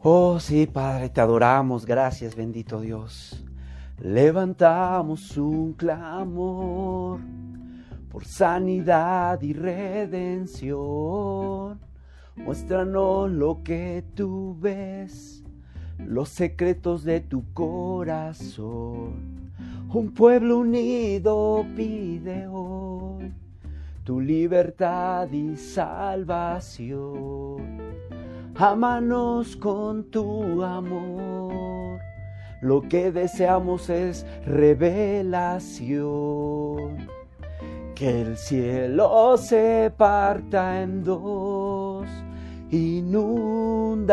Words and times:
Oh 0.00 0.38
sí, 0.38 0.68
Padre, 0.68 1.08
te 1.08 1.20
adoramos, 1.20 1.84
gracias, 1.84 2.36
bendito 2.36 2.80
Dios. 2.80 3.44
Levantamos 3.98 5.36
un 5.36 5.72
clamor 5.72 7.18
por 8.08 8.24
sanidad 8.24 9.42
y 9.42 9.54
redención. 9.54 10.70
Muéstranos 12.36 13.28
lo 13.28 13.64
que 13.64 14.04
tú 14.14 14.56
ves, 14.60 15.42
los 15.98 16.28
secretos 16.28 17.02
de 17.02 17.18
tu 17.18 17.52
corazón. 17.52 19.50
Un 19.92 20.12
pueblo 20.14 20.58
unido 20.58 21.66
pide 21.74 22.46
hoy 22.46 23.32
tu 24.04 24.20
libertad 24.20 25.28
y 25.32 25.56
salvación. 25.56 27.18
Ámanos 28.60 29.54
con 29.54 30.10
tu 30.10 30.64
amor. 30.64 32.00
Lo 32.60 32.82
que 32.82 33.12
deseamos 33.12 33.88
es 33.88 34.26
revelación. 34.44 35.86
Que 37.94 38.20
el 38.20 38.36
cielo 38.36 39.36
se 39.36 39.92
parta 39.96 40.82
en 40.82 41.04
dos. 41.04 42.08
Inúndanos. 42.72 44.10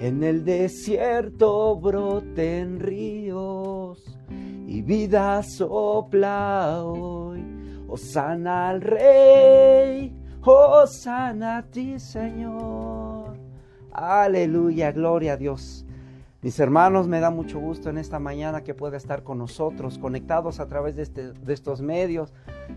En 0.00 0.24
el 0.24 0.46
desierto 0.46 1.76
broten 1.76 2.80
ríos. 2.80 4.18
Y 4.66 4.80
vida 4.80 5.42
sopla 5.42 6.82
hoy. 6.82 7.44
Osana 7.88 8.70
al 8.70 8.80
Rey 8.80 10.19
Sana 10.86 11.58
a 11.58 11.62
ti, 11.62 12.00
Señor. 12.00 13.36
Aleluya, 13.92 14.90
gloria 14.90 15.34
a 15.34 15.36
Dios. 15.36 15.84
Mis 16.40 16.58
hermanos, 16.58 17.06
me 17.06 17.20
da 17.20 17.30
mucho 17.30 17.58
gusto 17.58 17.90
en 17.90 17.98
esta 17.98 18.18
mañana 18.18 18.62
que 18.62 18.72
pueda 18.72 18.96
estar 18.96 19.22
con 19.22 19.36
nosotros, 19.36 19.98
conectados 19.98 20.58
a 20.58 20.66
través 20.66 20.96
de, 20.96 21.02
este, 21.02 21.32
de, 21.34 21.52
estos 21.52 21.82
medios. 21.82 22.32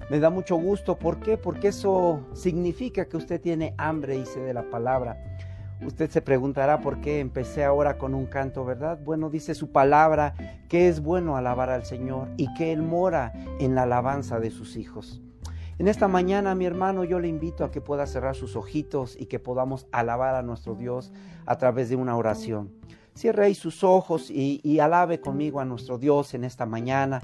Me 0.10 0.20
da 0.20 0.30
mucho 0.30 0.58
gusto. 0.58 0.98
¿Por 0.98 1.22
qué? 1.22 1.38
Porque 1.38 1.70
eso 1.70 2.20
significa 2.34 3.06
que 3.06 3.16
usted 3.16 3.40
tiene 3.40 3.74
hambre 3.78 4.18
y 4.18 4.26
sed 4.26 4.46
de 4.46 4.54
la 4.54 4.70
palabra. 4.70 5.18
Usted 5.86 6.10
se 6.10 6.22
preguntará 6.22 6.82
por 6.82 7.00
qué 7.00 7.22
empecé 7.22 7.64
ahora 7.64 7.98
con 7.98 8.14
un 8.14 8.26
canto, 8.26 8.66
¿verdad? 8.66 9.00
Bueno, 9.06 9.30
dice 9.30 9.56
su 9.56 9.72
palabra 9.72 10.34
que 10.68 10.90
es 10.90 11.02
bueno 11.02 11.38
alabar 11.38 11.70
al 11.70 11.86
Señor 11.86 12.28
y 12.36 12.54
que 12.56 12.74
Él 12.74 12.82
mora 12.82 13.32
en 13.60 13.76
la 13.76 13.84
alabanza 13.84 14.42
de 14.42 14.52
sus 14.52 14.76
hijos. 14.76 15.22
En 15.80 15.88
esta 15.88 16.08
mañana, 16.08 16.54
mi 16.54 16.66
hermano, 16.66 17.04
yo 17.04 17.20
le 17.20 17.28
invito 17.28 17.66
a 17.66 17.72
que 17.72 17.82
pueda 17.82 18.06
cerrar 18.06 18.36
sus 18.36 18.56
ojitos 18.56 19.18
y 19.20 19.26
que 19.26 19.40
podamos 19.40 19.88
alabar 19.92 20.36
a 20.36 20.44
nuestro 20.44 20.76
Dios 20.76 21.12
a 21.48 21.58
través 21.58 21.90
de 21.90 21.96
una 21.96 22.16
oración. 22.16 22.70
Cierre 23.16 23.46
ahí 23.46 23.56
sus 23.56 23.84
ojos 23.84 24.30
y, 24.30 24.62
y, 24.64 24.80
alabe 24.80 25.20
conmigo 25.20 25.60
a 25.60 25.66
nuestro 25.66 25.98
Dios 25.98 26.36
en 26.36 26.44
esta 26.44 26.68
mañana. 26.68 27.22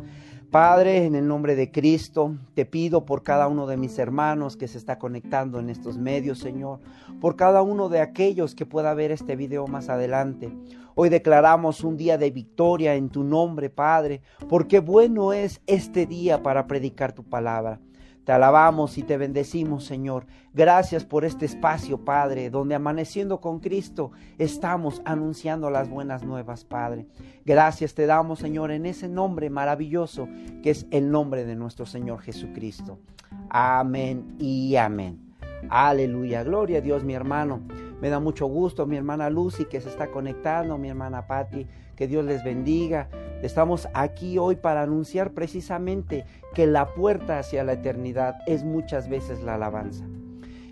Padre, 0.49 1.05
en 1.05 1.13
el 1.13 1.27
nombre 1.27 1.55
de 1.55 1.71
Cristo, 1.71 2.35
te 2.55 2.65
pido 2.65 3.05
por 3.05 3.21
cada 3.21 3.47
uno 3.47 3.67
de 3.67 3.77
mis 3.77 3.99
hermanos 3.99 4.57
que 4.57 4.67
se 4.67 4.79
está 4.79 4.97
conectando 4.97 5.59
en 5.59 5.69
estos 5.69 5.99
medios, 5.99 6.39
Señor, 6.39 6.79
por 7.21 7.35
cada 7.35 7.61
uno 7.61 7.87
de 7.87 8.01
aquellos 8.01 8.55
que 8.55 8.65
pueda 8.65 8.95
ver 8.95 9.11
este 9.11 9.35
video 9.35 9.67
más 9.67 9.89
adelante. 9.89 10.51
Hoy 10.95 11.09
declaramos 11.09 11.83
un 11.83 11.97
día 11.97 12.17
de 12.17 12.31
victoria 12.31 12.95
en 12.95 13.09
tu 13.09 13.23
nombre, 13.23 13.69
Padre, 13.69 14.21
porque 14.47 14.79
bueno 14.79 15.33
es 15.33 15.61
este 15.67 16.07
día 16.07 16.41
para 16.41 16.65
predicar 16.65 17.13
tu 17.13 17.23
palabra. 17.23 17.79
Te 18.29 18.33
alabamos 18.33 18.99
y 18.99 19.01
te 19.01 19.17
bendecimos, 19.17 19.85
Señor. 19.85 20.27
Gracias 20.53 21.03
por 21.03 21.25
este 21.25 21.47
espacio, 21.47 22.05
Padre, 22.05 22.51
donde 22.51 22.75
amaneciendo 22.75 23.41
con 23.41 23.59
Cristo 23.59 24.11
estamos 24.37 25.01
anunciando 25.03 25.71
las 25.71 25.89
buenas 25.89 26.23
nuevas, 26.23 26.63
Padre. 26.63 27.07
Gracias 27.43 27.95
te 27.95 28.05
damos, 28.05 28.37
Señor, 28.37 28.69
en 28.69 28.85
ese 28.85 29.09
nombre 29.09 29.49
maravilloso 29.49 30.29
que 30.61 30.69
es 30.69 30.85
el 30.91 31.09
nombre 31.09 31.43
de 31.43 31.55
nuestro 31.55 31.87
Señor 31.87 32.19
Jesucristo. 32.19 32.99
Amén 33.49 34.35
y 34.37 34.75
amén. 34.75 35.33
Aleluya. 35.67 36.43
Gloria 36.43 36.77
a 36.77 36.81
Dios, 36.81 37.03
mi 37.03 37.15
hermano. 37.15 37.61
Me 37.99 38.09
da 38.09 38.19
mucho 38.19 38.45
gusto, 38.45 38.85
mi 38.85 38.95
hermana 38.95 39.31
Lucy 39.31 39.65
que 39.65 39.81
se 39.81 39.89
está 39.89 40.11
conectando, 40.11 40.77
mi 40.77 40.87
hermana 40.87 41.25
Patti, 41.25 41.65
que 41.95 42.07
Dios 42.07 42.23
les 42.25 42.43
bendiga. 42.43 43.09
Estamos 43.41 43.87
aquí 43.93 44.37
hoy 44.37 44.57
para 44.57 44.81
anunciar 44.81 45.31
precisamente 45.31 46.25
que 46.53 46.67
la 46.67 46.93
puerta 46.93 47.39
hacia 47.39 47.63
la 47.63 47.73
eternidad 47.73 48.35
es 48.45 48.65
muchas 48.65 49.07
veces 49.07 49.41
la 49.41 49.55
alabanza. 49.55 50.05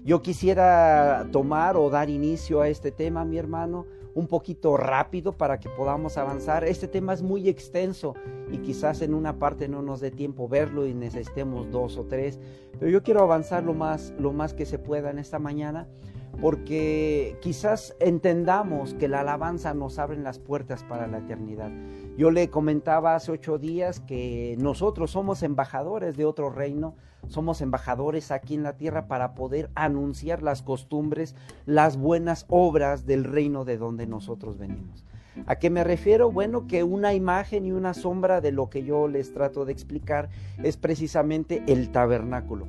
Yo 0.03 0.21
quisiera 0.21 1.27
tomar 1.31 1.77
o 1.77 1.89
dar 1.89 2.09
inicio 2.09 2.59
a 2.59 2.67
este 2.67 2.91
tema, 2.91 3.23
mi 3.23 3.37
hermano, 3.37 3.85
un 4.15 4.27
poquito 4.27 4.75
rápido 4.75 5.37
para 5.37 5.59
que 5.59 5.69
podamos 5.69 6.17
avanzar. 6.17 6.65
Este 6.65 6.89
tema 6.89 7.13
es 7.13 7.21
muy 7.21 7.47
extenso 7.47 8.15
y 8.51 8.57
quizás 8.57 9.01
en 9.01 9.13
una 9.13 9.39
parte 9.39 9.69
no 9.69 9.81
nos 9.81 10.01
dé 10.01 10.11
tiempo 10.11 10.49
verlo 10.49 10.85
y 10.85 10.93
necesitemos 10.93 11.71
dos 11.71 11.97
o 11.97 12.03
tres, 12.03 12.37
pero 12.79 12.91
yo 12.91 13.01
quiero 13.01 13.21
avanzar 13.21 13.63
lo 13.63 13.73
más, 13.73 14.13
lo 14.19 14.33
más 14.33 14.53
que 14.53 14.65
se 14.65 14.77
pueda 14.77 15.09
en 15.09 15.19
esta 15.19 15.39
mañana 15.39 15.87
porque 16.41 17.37
quizás 17.41 17.95
entendamos 17.99 18.93
que 18.93 19.07
la 19.07 19.21
alabanza 19.21 19.73
nos 19.73 19.97
abre 19.97 20.17
las 20.17 20.39
puertas 20.39 20.83
para 20.83 21.07
la 21.07 21.19
eternidad. 21.19 21.71
Yo 22.17 22.31
le 22.31 22.49
comentaba 22.49 23.15
hace 23.15 23.31
ocho 23.31 23.57
días 23.57 23.99
que 23.99 24.55
nosotros 24.59 25.11
somos 25.11 25.43
embajadores 25.43 26.17
de 26.17 26.25
otro 26.25 26.49
reino, 26.49 26.95
somos 27.27 27.61
embajadores 27.61 28.31
aquí 28.31 28.55
en 28.55 28.63
la 28.63 28.77
tierra 28.77 29.07
para 29.07 29.33
poder 29.33 29.69
anunciar 29.75 30.43
las 30.43 30.61
costumbres, 30.61 31.35
las 31.65 31.97
buenas 31.97 32.45
obras 32.49 33.05
del 33.05 33.23
reino 33.23 33.65
de 33.65 33.77
donde 33.77 34.07
nosotros 34.07 34.57
venimos. 34.57 35.03
¿A 35.45 35.57
qué 35.57 35.69
me 35.69 35.83
refiero? 35.83 36.31
Bueno, 36.31 36.67
que 36.67 36.83
una 36.83 37.13
imagen 37.13 37.65
y 37.65 37.71
una 37.71 37.93
sombra 37.93 38.41
de 38.41 38.51
lo 38.51 38.69
que 38.69 38.83
yo 38.83 39.07
les 39.07 39.33
trato 39.33 39.65
de 39.65 39.73
explicar 39.73 40.29
es 40.63 40.77
precisamente 40.77 41.63
el 41.67 41.91
tabernáculo. 41.91 42.67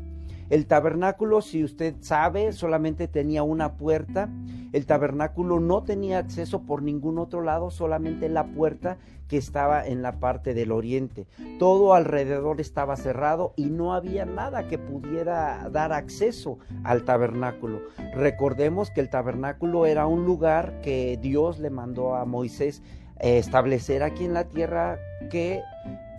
El 0.51 0.67
tabernáculo, 0.67 1.43
si 1.43 1.63
usted 1.63 1.97
sabe, 2.01 2.53
solamente 2.53 3.07
tenía 3.07 3.43
una 3.43 3.75
puerta. 3.75 4.29
El 4.73 4.87
tabernáculo 4.87 5.61
no 5.61 5.83
tenía 5.83 6.19
acceso 6.19 6.63
por 6.63 6.83
ningún 6.83 7.19
otro 7.19 7.43
lado, 7.43 7.71
solamente 7.71 8.29
la 8.29 8.45
puerta 8.47 8.99
que 9.29 9.37
estaba 9.37 9.87
en 9.87 10.01
la 10.01 10.21
parte 10.21 10.55
del 10.55 10.73
oriente. 10.73 11.27
Todo 11.59 11.95
alrededor 11.95 12.61
estaba 12.61 12.97
cerrado 12.97 13.53
y 13.57 13.67
no 13.67 13.93
había 13.93 14.25
nada 14.25 14.67
que 14.69 14.79
pudiera 14.79 15.69
dar 15.71 15.93
acceso 15.93 16.59
al 16.83 17.05
tabernáculo. 17.05 17.81
Recordemos 18.15 18.91
que 18.91 19.01
el 19.01 19.11
tabernáculo 19.11 19.85
era 19.85 20.07
un 20.07 20.25
lugar 20.25 20.81
que 20.81 21.19
Dios 21.21 21.59
le 21.59 21.71
mandó 21.71 22.15
a 22.15 22.25
Moisés 22.25 22.83
eh, 23.21 23.39
establecer 23.39 24.03
aquí 24.03 24.25
en 24.25 24.33
la 24.33 24.45
tierra 24.45 24.99
que 25.31 25.61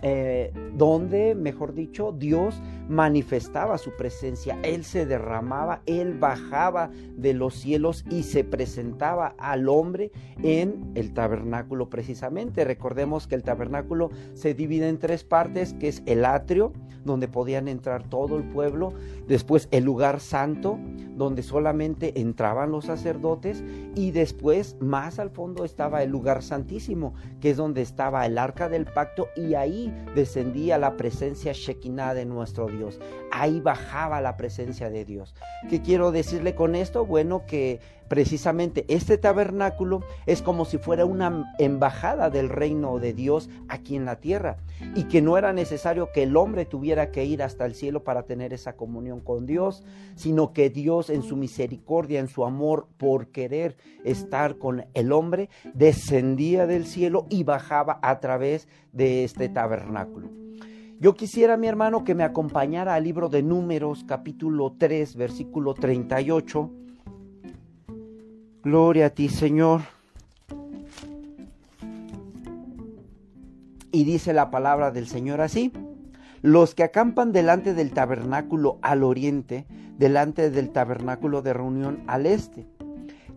eh, 0.02 0.52
donde, 0.76 1.34
mejor 1.34 1.74
dicho, 1.74 2.12
Dios 2.12 2.60
manifestaba 2.88 3.78
su 3.78 3.96
presencia. 3.96 4.58
Él 4.62 4.84
se 4.84 5.06
derramaba, 5.06 5.82
Él 5.86 6.14
bajaba 6.18 6.90
de 7.16 7.34
los 7.34 7.54
cielos 7.54 8.04
y 8.10 8.22
se 8.22 8.44
presentaba 8.44 9.34
al 9.38 9.68
hombre 9.68 10.10
en 10.42 10.90
el 10.94 11.12
tabernáculo 11.12 11.90
precisamente. 11.90 12.64
Recordemos 12.64 13.26
que 13.26 13.34
el 13.34 13.42
tabernáculo 13.42 14.10
se 14.34 14.54
divide 14.54 14.88
en 14.88 14.98
tres 14.98 15.24
partes, 15.24 15.74
que 15.74 15.88
es 15.88 16.02
el 16.06 16.24
atrio, 16.24 16.72
donde 17.04 17.28
podían 17.28 17.68
entrar 17.68 18.02
todo 18.08 18.36
el 18.36 18.44
pueblo, 18.44 18.92
después 19.26 19.68
el 19.70 19.84
lugar 19.84 20.20
santo, 20.20 20.78
donde 21.16 21.42
solamente 21.42 22.20
entraban 22.20 22.70
los 22.70 22.86
sacerdotes, 22.86 23.62
y 23.94 24.10
después 24.10 24.76
más 24.80 25.18
al 25.18 25.30
fondo 25.30 25.64
estaba 25.64 26.02
el 26.02 26.10
lugar 26.10 26.42
santísimo, 26.42 27.14
que 27.40 27.50
es 27.50 27.56
donde 27.56 27.82
estaba 27.82 28.26
el 28.26 28.38
arca 28.38 28.68
del 28.68 28.86
pacto, 28.86 29.28
y 29.36 29.54
ahí 29.54 29.89
descendía 30.14 30.78
la 30.78 30.96
presencia 30.96 31.52
Shekinah 31.52 32.14
de 32.14 32.24
nuestro 32.24 32.66
Dios. 32.66 33.00
Ahí 33.32 33.60
bajaba 33.60 34.20
la 34.20 34.36
presencia 34.36 34.90
de 34.90 35.04
Dios. 35.04 35.34
¿Qué 35.68 35.82
quiero 35.82 36.12
decirle 36.12 36.54
con 36.54 36.74
esto? 36.74 37.04
Bueno, 37.06 37.44
que 37.46 37.80
precisamente 38.10 38.84
este 38.88 39.18
tabernáculo 39.18 40.02
es 40.26 40.42
como 40.42 40.64
si 40.64 40.78
fuera 40.78 41.04
una 41.04 41.54
embajada 41.60 42.28
del 42.28 42.48
reino 42.48 42.98
de 42.98 43.12
Dios 43.12 43.48
aquí 43.68 43.94
en 43.94 44.04
la 44.04 44.16
tierra 44.16 44.56
y 44.96 45.04
que 45.04 45.22
no 45.22 45.38
era 45.38 45.52
necesario 45.52 46.10
que 46.12 46.24
el 46.24 46.36
hombre 46.36 46.64
tuviera 46.66 47.12
que 47.12 47.24
ir 47.24 47.40
hasta 47.40 47.66
el 47.66 47.76
cielo 47.76 48.02
para 48.02 48.24
tener 48.24 48.52
esa 48.52 48.72
comunión 48.72 49.20
con 49.20 49.46
Dios, 49.46 49.84
sino 50.16 50.52
que 50.52 50.70
Dios 50.70 51.08
en 51.08 51.22
su 51.22 51.36
misericordia, 51.36 52.18
en 52.18 52.26
su 52.26 52.44
amor 52.44 52.88
por 52.96 53.28
querer 53.28 53.76
estar 54.04 54.58
con 54.58 54.86
el 54.94 55.12
hombre, 55.12 55.48
descendía 55.72 56.66
del 56.66 56.86
cielo 56.86 57.26
y 57.30 57.44
bajaba 57.44 58.00
a 58.02 58.18
través 58.18 58.66
de 58.92 59.22
este 59.22 59.48
tabernáculo. 59.48 60.30
Yo 60.98 61.14
quisiera, 61.14 61.56
mi 61.56 61.68
hermano, 61.68 62.02
que 62.02 62.16
me 62.16 62.24
acompañara 62.24 62.94
al 62.94 63.04
libro 63.04 63.28
de 63.28 63.44
Números, 63.44 64.04
capítulo 64.04 64.74
3, 64.76 65.14
versículo 65.14 65.74
38 65.74 66.72
Gloria 68.62 69.06
a 69.06 69.10
ti, 69.10 69.30
Señor. 69.30 69.80
Y 73.90 74.04
dice 74.04 74.34
la 74.34 74.50
palabra 74.50 74.90
del 74.90 75.06
Señor 75.06 75.40
así. 75.40 75.72
Los 76.42 76.74
que 76.74 76.82
acampan 76.82 77.32
delante 77.32 77.72
del 77.72 77.92
tabernáculo 77.92 78.78
al 78.82 79.02
oriente, 79.02 79.66
delante 79.96 80.50
del 80.50 80.70
tabernáculo 80.70 81.40
de 81.40 81.54
reunión 81.54 82.02
al 82.06 82.26
este. 82.26 82.66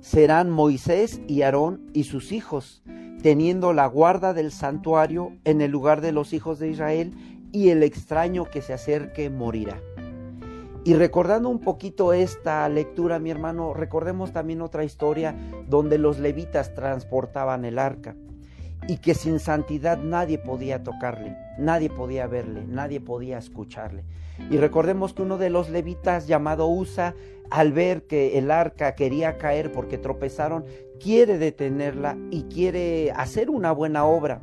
serán 0.01 0.49
Moisés 0.49 1.21
y 1.27 1.43
Aarón 1.43 1.89
y 1.93 2.03
sus 2.03 2.33
hijos, 2.33 2.83
teniendo 3.21 3.71
la 3.71 3.85
guarda 3.85 4.33
del 4.33 4.51
santuario 4.51 5.31
en 5.45 5.61
el 5.61 5.71
lugar 5.71 6.01
de 6.01 6.11
los 6.11 6.33
hijos 6.33 6.59
de 6.59 6.69
Israel, 6.69 7.13
y 7.53 7.69
el 7.69 7.83
extraño 7.83 8.43
que 8.43 8.61
se 8.61 8.73
acerque 8.73 9.29
morirá. 9.29 9.79
Y 10.85 10.95
recordando 10.95 11.47
un 11.47 11.59
poquito 11.59 12.11
esta 12.11 12.67
lectura, 12.67 13.17
mi 13.17 13.31
hermano, 13.31 13.73
recordemos 13.73 14.33
también 14.33 14.61
otra 14.61 14.83
historia 14.83 15.33
donde 15.69 15.97
los 15.97 16.19
levitas 16.19 16.75
transportaban 16.75 17.63
el 17.63 17.79
arca 17.79 18.17
y 18.89 18.97
que 18.97 19.13
sin 19.13 19.39
santidad 19.39 19.97
nadie 19.97 20.39
podía 20.39 20.83
tocarle, 20.83 21.37
nadie 21.57 21.89
podía 21.89 22.27
verle, 22.27 22.65
nadie 22.67 22.99
podía 22.99 23.37
escucharle. 23.37 24.03
Y 24.51 24.57
recordemos 24.57 25.13
que 25.13 25.21
uno 25.21 25.37
de 25.37 25.49
los 25.49 25.69
levitas 25.69 26.27
llamado 26.27 26.67
Usa, 26.67 27.15
al 27.49 27.71
ver 27.71 28.05
que 28.05 28.37
el 28.37 28.51
arca 28.51 28.93
quería 28.95 29.37
caer 29.37 29.71
porque 29.71 29.97
tropezaron, 29.97 30.65
quiere 30.99 31.37
detenerla 31.37 32.17
y 32.29 32.43
quiere 32.43 33.11
hacer 33.11 33.49
una 33.49 33.71
buena 33.71 34.03
obra 34.03 34.41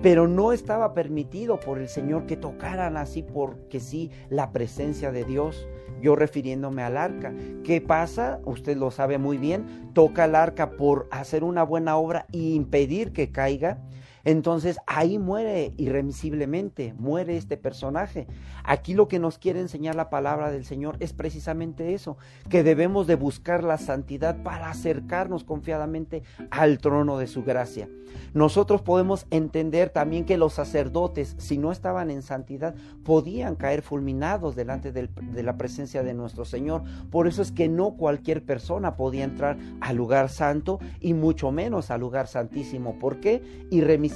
pero 0.00 0.26
no 0.26 0.52
estaba 0.52 0.94
permitido 0.94 1.60
por 1.60 1.78
el 1.78 1.88
Señor 1.88 2.26
que 2.26 2.36
tocaran 2.36 2.96
así 2.96 3.22
porque 3.22 3.80
sí 3.80 4.10
la 4.30 4.52
presencia 4.52 5.12
de 5.12 5.24
Dios. 5.24 5.66
Yo 6.00 6.16
refiriéndome 6.16 6.82
al 6.82 6.96
arca. 6.96 7.32
¿Qué 7.62 7.80
pasa? 7.80 8.40
Usted 8.44 8.76
lo 8.76 8.90
sabe 8.90 9.18
muy 9.18 9.38
bien. 9.38 9.90
Toca 9.92 10.24
el 10.24 10.34
arca 10.34 10.70
por 10.70 11.06
hacer 11.12 11.44
una 11.44 11.62
buena 11.62 11.96
obra 11.96 12.26
e 12.32 12.38
impedir 12.38 13.12
que 13.12 13.30
caiga. 13.30 13.78
Entonces 14.24 14.78
ahí 14.86 15.18
muere 15.18 15.72
irremisiblemente, 15.76 16.94
muere 16.98 17.36
este 17.36 17.56
personaje. 17.56 18.26
Aquí 18.64 18.94
lo 18.94 19.08
que 19.08 19.18
nos 19.18 19.38
quiere 19.38 19.60
enseñar 19.60 19.94
la 19.94 20.10
palabra 20.10 20.50
del 20.50 20.64
Señor 20.64 20.96
es 21.00 21.12
precisamente 21.12 21.94
eso, 21.94 22.16
que 22.48 22.62
debemos 22.62 23.06
de 23.06 23.16
buscar 23.16 23.64
la 23.64 23.78
santidad 23.78 24.42
para 24.42 24.70
acercarnos 24.70 25.44
confiadamente 25.44 26.22
al 26.50 26.78
trono 26.78 27.18
de 27.18 27.26
su 27.26 27.42
gracia. 27.42 27.88
Nosotros 28.34 28.82
podemos 28.82 29.26
entender 29.30 29.88
también 29.88 30.24
que 30.24 30.36
los 30.36 30.52
sacerdotes, 30.52 31.34
si 31.38 31.58
no 31.58 31.72
estaban 31.72 32.10
en 32.10 32.22
santidad, 32.22 32.74
podían 33.04 33.56
caer 33.56 33.82
fulminados 33.82 34.54
delante 34.54 34.92
de 34.92 35.42
la 35.42 35.56
presencia 35.56 36.02
de 36.02 36.14
nuestro 36.14 36.44
Señor. 36.44 36.82
Por 37.10 37.26
eso 37.26 37.42
es 37.42 37.52
que 37.52 37.68
no 37.68 37.96
cualquier 37.96 38.44
persona 38.44 38.96
podía 38.96 39.24
entrar 39.24 39.56
al 39.80 39.96
lugar 39.96 40.28
santo 40.28 40.78
y 41.00 41.14
mucho 41.14 41.50
menos 41.52 41.90
al 41.90 42.00
lugar 42.00 42.26
santísimo. 42.26 42.98
¿Por 42.98 43.20
qué? 43.20 43.42
Irremisiblemente 43.70 44.11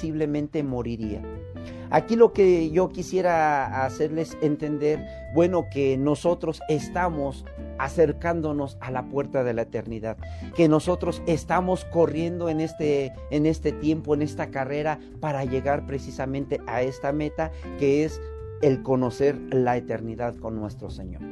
moriría. 0.63 1.23
Aquí 1.91 2.17
lo 2.17 2.33
que 2.33 2.71
yo 2.71 2.89
quisiera 2.89 3.85
hacerles 3.85 4.37
entender, 4.43 5.01
bueno, 5.35 5.67
que 5.71 5.97
nosotros 5.97 6.61
estamos 6.69 7.45
acercándonos 7.79 8.77
a 8.81 8.91
la 8.91 9.09
puerta 9.09 9.45
de 9.45 9.55
la 9.55 9.63
eternidad, 9.63 10.17
que 10.57 10.69
nosotros 10.69 11.23
estamos 11.27 11.85
corriendo 11.85 12.49
en 12.49 12.61
este 12.61 13.13
en 13.31 13.47
este 13.47 13.73
tiempo, 13.73 14.15
en 14.15 14.23
esta 14.23 14.51
carrera 14.51 14.99
para 15.21 15.45
llegar 15.45 15.87
precisamente 15.87 16.61
a 16.67 16.83
esta 16.83 17.13
meta 17.13 17.53
que 17.79 18.05
es 18.05 18.21
el 18.63 18.83
conocer 18.83 19.39
la 19.51 19.77
eternidad 19.77 20.35
con 20.37 20.57
nuestro 20.57 20.91
Señor. 20.91 21.23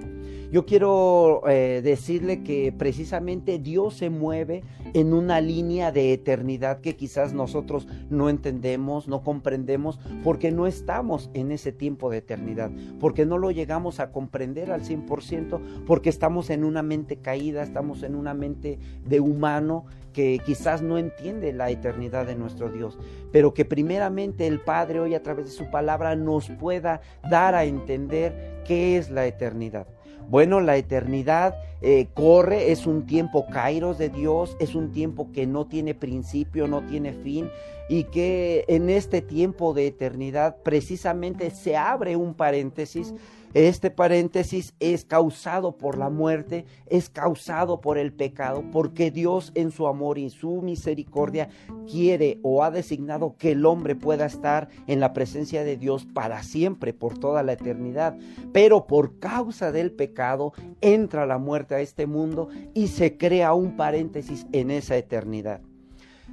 Yo 0.54 0.66
quiero 0.66 1.42
eh, 1.48 1.80
decirle 1.82 2.44
que 2.44 2.70
precisamente 2.70 3.58
Dios 3.58 3.94
se 3.94 4.08
mueve 4.08 4.62
en 4.92 5.12
una 5.12 5.40
línea 5.40 5.90
de 5.90 6.12
eternidad 6.12 6.80
que 6.80 6.94
quizás 6.94 7.32
nosotros 7.32 7.88
no 8.08 8.28
entendemos, 8.28 9.08
no 9.08 9.24
comprendemos, 9.24 9.98
porque 10.22 10.52
no 10.52 10.68
estamos 10.68 11.28
en 11.34 11.50
ese 11.50 11.72
tiempo 11.72 12.08
de 12.08 12.18
eternidad, 12.18 12.70
porque 13.00 13.26
no 13.26 13.36
lo 13.36 13.50
llegamos 13.50 13.98
a 13.98 14.12
comprender 14.12 14.70
al 14.70 14.84
100%, 14.84 15.84
porque 15.88 16.08
estamos 16.08 16.50
en 16.50 16.62
una 16.62 16.84
mente 16.84 17.16
caída, 17.16 17.64
estamos 17.64 18.04
en 18.04 18.14
una 18.14 18.32
mente 18.32 18.78
de 19.04 19.18
humano 19.18 19.86
que 20.12 20.40
quizás 20.46 20.82
no 20.82 20.98
entiende 20.98 21.52
la 21.52 21.70
eternidad 21.70 22.26
de 22.26 22.36
nuestro 22.36 22.70
Dios, 22.70 22.96
pero 23.32 23.54
que 23.54 23.64
primeramente 23.64 24.46
el 24.46 24.60
Padre 24.60 25.00
hoy 25.00 25.16
a 25.16 25.22
través 25.24 25.46
de 25.46 25.50
su 25.50 25.68
palabra 25.68 26.14
nos 26.14 26.48
pueda 26.48 27.00
dar 27.28 27.56
a 27.56 27.64
entender 27.64 28.62
qué 28.64 28.96
es 28.96 29.10
la 29.10 29.26
eternidad. 29.26 29.88
Bueno, 30.28 30.43
la 30.46 30.76
eternidad 30.76 31.54
eh, 31.82 32.08
corre, 32.14 32.72
es 32.72 32.86
un 32.86 33.06
tiempo 33.06 33.46
kairos 33.50 33.98
de 33.98 34.08
Dios, 34.08 34.56
es 34.60 34.74
un 34.74 34.92
tiempo 34.92 35.30
que 35.32 35.46
no 35.46 35.66
tiene 35.66 35.94
principio, 35.94 36.66
no 36.66 36.82
tiene 36.82 37.12
fin 37.12 37.50
y 37.88 38.04
que 38.04 38.64
en 38.68 38.90
este 38.90 39.22
tiempo 39.22 39.74
de 39.74 39.86
eternidad 39.86 40.56
precisamente 40.62 41.50
se 41.50 41.76
abre 41.76 42.16
un 42.16 42.34
paréntesis 42.34 43.14
este 43.54 43.92
paréntesis 43.92 44.74
es 44.80 45.04
causado 45.04 45.78
por 45.78 45.96
la 45.96 46.10
muerte, 46.10 46.64
es 46.86 47.08
causado 47.08 47.80
por 47.80 47.98
el 47.98 48.12
pecado, 48.12 48.64
porque 48.72 49.12
Dios 49.12 49.52
en 49.54 49.70
su 49.70 49.86
amor 49.86 50.18
y 50.18 50.28
su 50.30 50.60
misericordia 50.60 51.50
quiere 51.88 52.40
o 52.42 52.64
ha 52.64 52.72
designado 52.72 53.36
que 53.38 53.52
el 53.52 53.64
hombre 53.64 53.94
pueda 53.94 54.26
estar 54.26 54.70
en 54.88 54.98
la 54.98 55.12
presencia 55.12 55.62
de 55.62 55.76
Dios 55.76 56.04
para 56.04 56.42
siempre, 56.42 56.92
por 56.92 57.16
toda 57.16 57.44
la 57.44 57.52
eternidad. 57.52 58.18
Pero 58.52 58.88
por 58.88 59.20
causa 59.20 59.70
del 59.70 59.92
pecado 59.92 60.52
entra 60.80 61.24
la 61.24 61.38
muerte 61.38 61.76
a 61.76 61.80
este 61.80 62.08
mundo 62.08 62.48
y 62.74 62.88
se 62.88 63.16
crea 63.16 63.54
un 63.54 63.76
paréntesis 63.76 64.48
en 64.50 64.72
esa 64.72 64.96
eternidad. 64.96 65.60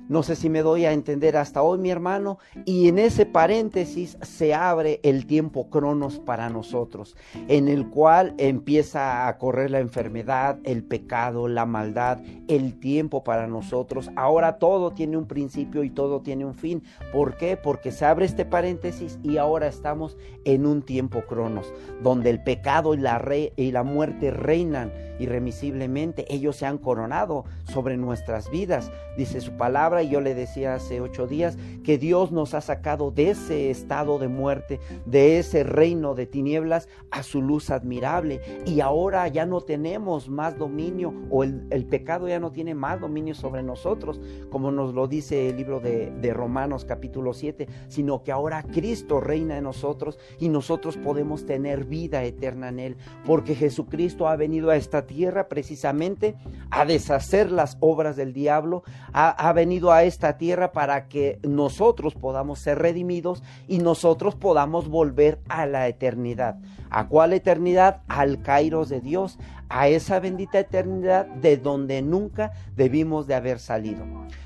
No 0.09 0.23
sé 0.23 0.35
si 0.35 0.49
me 0.49 0.61
doy 0.61 0.85
a 0.85 0.91
entender 0.91 1.37
hasta 1.37 1.61
hoy, 1.61 1.77
mi 1.77 1.89
hermano. 1.89 2.37
Y 2.65 2.89
en 2.89 2.99
ese 2.99 3.25
paréntesis 3.25 4.17
se 4.21 4.53
abre 4.53 4.99
el 5.03 5.25
tiempo 5.25 5.69
cronos 5.69 6.19
para 6.19 6.49
nosotros, 6.49 7.15
en 7.47 7.67
el 7.67 7.89
cual 7.89 8.33
empieza 8.37 9.27
a 9.27 9.37
correr 9.37 9.71
la 9.71 9.79
enfermedad, 9.79 10.59
el 10.63 10.83
pecado, 10.83 11.47
la 11.47 11.65
maldad, 11.65 12.19
el 12.47 12.79
tiempo 12.79 13.23
para 13.23 13.47
nosotros. 13.47 14.11
Ahora 14.15 14.57
todo 14.57 14.91
tiene 14.91 15.17
un 15.17 15.27
principio 15.27 15.83
y 15.83 15.89
todo 15.89 16.21
tiene 16.21 16.45
un 16.45 16.55
fin. 16.55 16.83
¿Por 17.13 17.37
qué? 17.37 17.57
Porque 17.57 17.91
se 17.91 18.05
abre 18.05 18.25
este 18.25 18.45
paréntesis 18.45 19.19
y 19.23 19.37
ahora 19.37 19.67
estamos 19.67 20.17
en 20.45 20.65
un 20.65 20.81
tiempo 20.81 21.21
cronos, 21.21 21.73
donde 22.03 22.29
el 22.29 22.43
pecado 22.43 22.93
y 22.93 22.97
la, 22.97 23.21
y 23.55 23.71
la 23.71 23.83
muerte 23.83 24.31
reinan 24.31 24.91
irremisiblemente. 25.21 26.25
Ellos 26.33 26.55
se 26.55 26.65
han 26.65 26.77
coronado 26.77 27.45
sobre 27.65 27.97
nuestras 27.97 28.49
vidas, 28.49 28.91
dice 29.17 29.41
su 29.41 29.53
palabra 29.53 30.03
y 30.03 30.09
yo 30.09 30.21
le 30.21 30.33
decía 30.33 30.75
hace 30.75 31.01
ocho 31.01 31.27
días 31.27 31.57
que 31.83 31.97
Dios 31.97 32.31
nos 32.31 32.53
ha 32.53 32.61
sacado 32.61 33.11
de 33.11 33.31
ese 33.31 33.69
estado 33.69 34.19
de 34.19 34.27
muerte, 34.27 34.79
de 35.05 35.39
ese 35.39 35.63
reino 35.63 36.15
de 36.15 36.25
tinieblas 36.25 36.89
a 37.11 37.23
su 37.23 37.41
luz 37.41 37.69
admirable. 37.69 38.41
Y 38.65 38.79
ahora 38.79 39.27
ya 39.27 39.45
no 39.45 39.61
tenemos 39.61 40.29
más 40.29 40.57
dominio 40.57 41.13
o 41.29 41.43
el, 41.43 41.85
pecado 41.89 42.27
ya 42.27 42.39
no 42.39 42.51
tiene 42.51 42.73
más 42.73 42.99
dominio 42.99 43.35
sobre 43.35 43.63
nosotros, 43.63 44.19
como 44.49 44.71
nos 44.71 44.93
lo 44.93 45.07
dice 45.07 45.49
el 45.49 45.57
libro 45.57 45.79
de, 45.79 46.11
de 46.11 46.33
Romanos 46.33 46.85
capítulo 46.85 47.33
7, 47.33 47.67
sino 47.87 48.23
que 48.23 48.31
ahora 48.31 48.63
Cristo 48.63 49.19
reina 49.19 49.57
en 49.57 49.65
nosotros 49.65 50.17
y 50.39 50.49
nosotros 50.49 50.97
podemos 50.97 51.45
tener 51.45 51.85
vida 51.85 52.23
eterna 52.23 52.69
en 52.69 52.79
Él, 52.79 52.97
porque 53.25 53.55
Jesucristo 53.55 54.27
ha 54.27 54.35
venido 54.35 54.69
a 54.69 54.75
esta 54.75 55.05
tierra 55.05 55.10
precisamente 55.47 56.35
a 56.69 56.85
deshacer 56.85 57.51
las 57.51 57.77
obras 57.79 58.15
del 58.15 58.33
diablo, 58.33 58.83
ha, 59.13 59.29
ha 59.29 59.53
venido 59.53 59.91
a 59.91 60.03
esta 60.03 60.37
tierra 60.37 60.71
para 60.71 61.07
que 61.07 61.39
nosotros 61.43 62.15
podamos 62.15 62.59
ser 62.59 62.79
redimidos 62.79 63.43
y 63.67 63.79
nosotros 63.79 64.35
podamos 64.35 64.87
volver 64.87 65.39
a 65.49 65.65
la 65.65 65.87
eternidad. 65.87 66.57
¿A 66.89 67.07
cuál 67.07 67.33
eternidad? 67.33 68.01
Al 68.09 68.41
Kairos 68.41 68.89
de 68.89 68.99
Dios, 68.99 69.39
a 69.69 69.87
esa 69.87 70.19
bendita 70.19 70.59
eternidad 70.59 71.25
de 71.25 71.55
donde 71.55 72.01
nunca 72.01 72.51
debimos 72.75 73.27
de 73.27 73.35
haber 73.35 73.59
salido. 73.59 74.03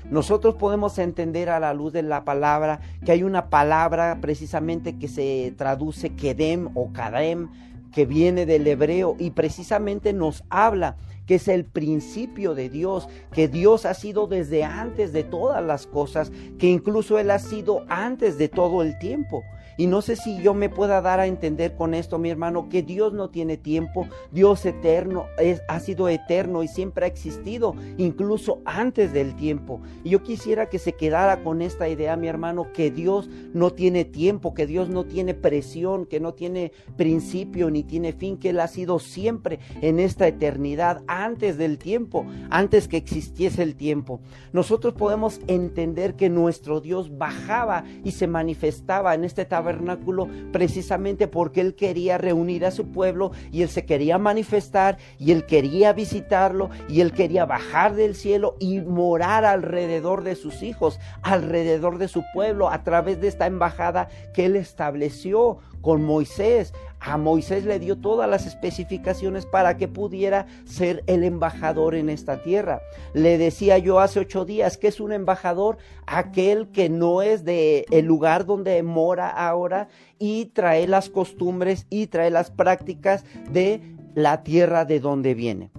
Nosotros 0.08 0.54
podemos 0.54 0.98
entender 0.98 1.50
a 1.50 1.58
la 1.58 1.74
luz 1.74 1.92
de 1.92 2.02
la 2.02 2.24
palabra 2.24 2.80
que 3.04 3.10
hay 3.10 3.24
una 3.24 3.50
palabra 3.50 4.18
precisamente 4.20 4.96
que 4.98 5.08
se 5.08 5.52
traduce 5.56 6.14
Kedem 6.14 6.70
o 6.74 6.92
Kadem, 6.92 7.48
que 7.92 8.06
viene 8.06 8.46
del 8.46 8.66
hebreo 8.66 9.16
y 9.18 9.30
precisamente 9.30 10.12
nos 10.12 10.44
habla 10.48 10.96
que 11.26 11.36
es 11.36 11.48
el 11.48 11.64
principio 11.64 12.54
de 12.54 12.70
Dios, 12.70 13.08
que 13.32 13.48
Dios 13.48 13.84
ha 13.84 13.94
sido 13.94 14.26
desde 14.26 14.64
antes 14.64 15.12
de 15.12 15.24
todas 15.24 15.62
las 15.62 15.86
cosas, 15.86 16.30
que 16.58 16.68
incluso 16.68 17.18
Él 17.18 17.30
ha 17.30 17.40
sido 17.40 17.84
antes 17.88 18.38
de 18.38 18.48
todo 18.48 18.82
el 18.82 18.98
tiempo. 18.98 19.42
Y 19.76 19.86
no 19.86 20.00
sé 20.00 20.16
si 20.16 20.40
yo 20.42 20.54
me 20.54 20.68
pueda 20.68 21.00
dar 21.02 21.20
a 21.20 21.26
entender 21.26 21.74
con 21.74 21.92
esto, 21.94 22.18
mi 22.18 22.30
hermano, 22.30 22.68
que 22.68 22.82
Dios 22.82 23.12
no 23.12 23.28
tiene 23.28 23.56
tiempo, 23.56 24.08
Dios 24.32 24.64
eterno 24.64 25.26
es, 25.38 25.62
ha 25.68 25.80
sido 25.80 26.08
eterno 26.08 26.62
y 26.62 26.68
siempre 26.68 27.04
ha 27.04 27.08
existido, 27.08 27.74
incluso 27.98 28.60
antes 28.64 29.12
del 29.12 29.36
tiempo. 29.36 29.80
Y 30.02 30.10
yo 30.10 30.22
quisiera 30.22 30.68
que 30.70 30.78
se 30.78 30.92
quedara 30.92 31.42
con 31.42 31.60
esta 31.60 31.88
idea, 31.88 32.16
mi 32.16 32.28
hermano, 32.28 32.72
que 32.72 32.90
Dios 32.90 33.28
no 33.52 33.72
tiene 33.72 34.04
tiempo, 34.04 34.54
que 34.54 34.66
Dios 34.66 34.88
no 34.88 35.04
tiene 35.04 35.34
presión, 35.34 36.06
que 36.06 36.20
no 36.20 36.32
tiene 36.32 36.72
principio 36.96 37.70
ni 37.70 37.82
tiene 37.82 38.12
fin, 38.12 38.38
que 38.38 38.50
Él 38.50 38.60
ha 38.60 38.68
sido 38.68 38.98
siempre 38.98 39.58
en 39.82 40.00
esta 40.00 40.26
eternidad, 40.26 41.02
antes 41.06 41.58
del 41.58 41.76
tiempo, 41.78 42.24
antes 42.48 42.88
que 42.88 42.96
existiese 42.96 43.62
el 43.62 43.76
tiempo. 43.76 44.20
Nosotros 44.52 44.94
podemos 44.94 45.40
entender 45.48 46.14
que 46.16 46.30
nuestro 46.30 46.80
Dios 46.80 47.16
bajaba 47.18 47.84
y 48.04 48.12
se 48.12 48.26
manifestaba 48.26 49.14
en 49.14 49.24
este 49.24 49.44
tabernáculo 49.44 49.65
tabernáculo 49.66 50.28
precisamente 50.52 51.26
porque 51.26 51.60
él 51.60 51.74
quería 51.74 52.18
reunir 52.18 52.64
a 52.64 52.70
su 52.70 52.92
pueblo 52.92 53.32
y 53.50 53.62
él 53.62 53.68
se 53.68 53.84
quería 53.84 54.16
manifestar 54.16 54.96
y 55.18 55.32
él 55.32 55.44
quería 55.44 55.92
visitarlo 55.92 56.70
y 56.88 57.00
él 57.00 57.12
quería 57.12 57.46
bajar 57.46 57.96
del 57.96 58.14
cielo 58.14 58.54
y 58.60 58.80
morar 58.80 59.44
alrededor 59.44 60.22
de 60.22 60.36
sus 60.36 60.62
hijos, 60.62 61.00
alrededor 61.22 61.98
de 61.98 62.06
su 62.06 62.22
pueblo, 62.32 62.70
a 62.70 62.84
través 62.84 63.20
de 63.20 63.26
esta 63.26 63.46
embajada 63.46 64.08
que 64.32 64.46
él 64.46 64.54
estableció 64.54 65.58
con 65.80 66.04
Moisés. 66.04 66.72
A 67.06 67.18
Moisés 67.18 67.64
le 67.64 67.78
dio 67.78 67.96
todas 67.96 68.28
las 68.28 68.46
especificaciones 68.46 69.46
para 69.46 69.76
que 69.76 69.86
pudiera 69.86 70.46
ser 70.64 71.04
el 71.06 71.22
embajador 71.22 71.94
en 71.94 72.08
esta 72.08 72.42
tierra. 72.42 72.80
Le 73.14 73.38
decía 73.38 73.78
yo 73.78 74.00
hace 74.00 74.18
ocho 74.18 74.44
días 74.44 74.76
que 74.76 74.88
es 74.88 74.98
un 74.98 75.12
embajador 75.12 75.78
aquel 76.06 76.68
que 76.72 76.88
no 76.88 77.22
es 77.22 77.44
de 77.44 77.86
el 77.92 78.06
lugar 78.06 78.44
donde 78.44 78.82
mora 78.82 79.28
ahora 79.28 79.86
y 80.18 80.46
trae 80.46 80.88
las 80.88 81.08
costumbres 81.08 81.86
y 81.90 82.08
trae 82.08 82.30
las 82.32 82.50
prácticas 82.50 83.24
de 83.52 83.80
la 84.16 84.42
tierra 84.42 84.84
de 84.84 84.98
donde 84.98 85.34
viene. 85.34 85.70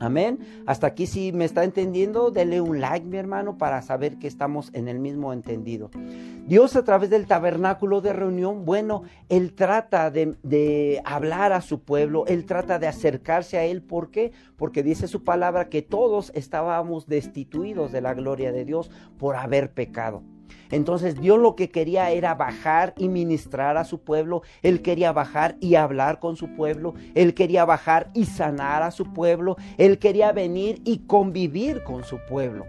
Amén. 0.00 0.38
Hasta 0.66 0.86
aquí 0.86 1.06
si 1.06 1.30
me 1.30 1.44
está 1.44 1.62
entendiendo, 1.62 2.30
dele 2.30 2.62
un 2.62 2.80
like, 2.80 3.06
mi 3.06 3.18
hermano, 3.18 3.58
para 3.58 3.82
saber 3.82 4.16
que 4.18 4.26
estamos 4.26 4.70
en 4.72 4.88
el 4.88 4.98
mismo 4.98 5.34
entendido. 5.34 5.90
Dios 6.46 6.74
a 6.74 6.84
través 6.84 7.10
del 7.10 7.26
tabernáculo 7.26 8.00
de 8.00 8.14
reunión, 8.14 8.64
bueno, 8.64 9.02
Él 9.28 9.52
trata 9.52 10.10
de, 10.10 10.36
de, 10.42 11.02
hablar 11.04 11.52
a 11.52 11.60
su 11.60 11.82
pueblo, 11.82 12.24
Él 12.26 12.46
trata 12.46 12.78
de 12.78 12.86
acercarse 12.86 13.58
a 13.58 13.64
Él. 13.64 13.82
¿Por 13.82 14.10
qué? 14.10 14.32
Porque 14.56 14.82
dice 14.82 15.06
su 15.06 15.22
palabra 15.22 15.68
que 15.68 15.82
todos 15.82 16.32
estábamos 16.34 17.06
destituidos 17.06 17.92
de 17.92 18.00
la 18.00 18.14
gloria 18.14 18.52
de 18.52 18.64
Dios 18.64 18.90
por 19.18 19.36
haber 19.36 19.72
pecado. 19.72 20.22
Entonces 20.70 21.20
Dios 21.20 21.38
lo 21.38 21.56
que 21.56 21.70
quería 21.70 22.10
era 22.10 22.34
bajar 22.34 22.94
y 22.96 23.08
ministrar 23.08 23.76
a 23.76 23.84
su 23.84 24.00
pueblo. 24.00 24.42
Él 24.62 24.82
quería 24.82 25.12
bajar 25.12 25.56
y 25.60 25.74
hablar 25.74 26.20
con 26.20 26.36
su 26.36 26.54
pueblo. 26.54 26.94
Él 27.14 27.34
quería 27.34 27.64
bajar 27.64 28.10
y 28.14 28.26
sanar 28.26 28.82
a 28.82 28.90
su 28.90 29.12
pueblo. 29.12 29.56
Él 29.78 29.98
quería 29.98 30.32
venir 30.32 30.80
y 30.84 31.06
convivir 31.06 31.82
con 31.82 32.04
su 32.04 32.18
pueblo. 32.28 32.66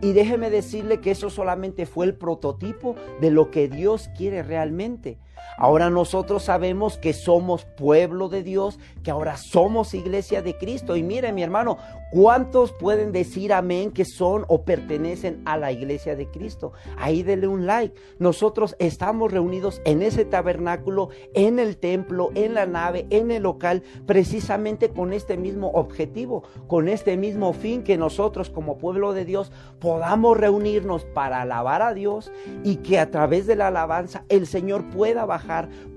Y 0.00 0.12
déjeme 0.12 0.50
decirle 0.50 1.00
que 1.00 1.10
eso 1.10 1.30
solamente 1.30 1.86
fue 1.86 2.06
el 2.06 2.14
prototipo 2.14 2.96
de 3.20 3.30
lo 3.30 3.50
que 3.50 3.68
Dios 3.68 4.10
quiere 4.16 4.42
realmente. 4.42 5.18
Ahora 5.56 5.90
nosotros 5.90 6.44
sabemos 6.44 6.98
que 6.98 7.12
somos 7.12 7.64
pueblo 7.64 8.28
de 8.28 8.42
Dios, 8.42 8.78
que 9.02 9.10
ahora 9.10 9.36
somos 9.36 9.94
iglesia 9.94 10.42
de 10.42 10.56
Cristo. 10.56 10.96
Y 10.96 11.02
mire 11.02 11.32
mi 11.32 11.42
hermano, 11.42 11.78
¿cuántos 12.10 12.72
pueden 12.72 13.12
decir 13.12 13.52
amén 13.52 13.92
que 13.92 14.04
son 14.04 14.44
o 14.48 14.64
pertenecen 14.64 15.42
a 15.44 15.56
la 15.56 15.70
iglesia 15.70 16.16
de 16.16 16.28
Cristo? 16.28 16.72
Ahí 16.96 17.22
denle 17.22 17.46
un 17.46 17.66
like. 17.66 17.94
Nosotros 18.18 18.76
estamos 18.78 19.32
reunidos 19.32 19.80
en 19.84 20.02
ese 20.02 20.24
tabernáculo, 20.24 21.10
en 21.34 21.58
el 21.58 21.76
templo, 21.76 22.30
en 22.34 22.54
la 22.54 22.66
nave, 22.66 23.06
en 23.10 23.30
el 23.30 23.44
local, 23.44 23.82
precisamente 24.06 24.90
con 24.90 25.12
este 25.12 25.36
mismo 25.36 25.70
objetivo, 25.70 26.42
con 26.66 26.88
este 26.88 27.16
mismo 27.16 27.52
fin 27.52 27.84
que 27.84 27.96
nosotros 27.96 28.50
como 28.50 28.78
pueblo 28.78 29.12
de 29.12 29.24
Dios 29.24 29.52
podamos 29.78 30.36
reunirnos 30.36 31.04
para 31.04 31.42
alabar 31.42 31.82
a 31.82 31.94
Dios 31.94 32.32
y 32.62 32.76
que 32.76 32.98
a 32.98 33.10
través 33.10 33.46
de 33.46 33.56
la 33.56 33.68
alabanza 33.68 34.24
el 34.28 34.46
Señor 34.46 34.90
pueda 34.90 35.26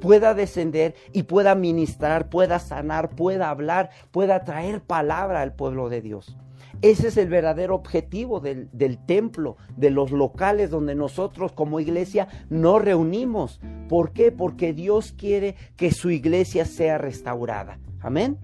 pueda 0.02 0.34
descender 0.34 0.96
y 1.14 1.24
pueda 1.24 1.56
ministrar, 1.56 2.30
pueda 2.30 2.60
sanar, 2.60 3.10
pueda 3.10 3.50
hablar, 3.50 3.90
pueda 4.12 4.44
traer 4.44 4.82
palabra 4.82 5.42
al 5.42 5.54
pueblo 5.54 5.90
de 5.90 6.02
Dios. 6.02 6.36
Ese 6.82 7.08
es 7.08 7.18
el 7.18 7.28
verdadero 7.28 7.74
objetivo 7.74 8.40
del, 8.40 8.70
del, 8.72 9.00
templo, 9.00 9.58
de 9.76 9.90
los 9.90 10.12
locales 10.12 10.70
donde 10.70 10.94
nosotros 10.94 11.52
como 11.52 11.80
iglesia 11.80 12.28
nos 12.50 12.84
reunimos. 12.84 13.60
¿Por 13.90 14.12
qué? 14.12 14.32
Porque 14.32 14.74
Dios 14.74 15.12
quiere 15.18 15.56
que 15.76 15.92
su 15.92 16.12
iglesia 16.12 16.66
sea 16.66 17.00
restaurada. 17.00 17.80
Amén. 18.00 18.38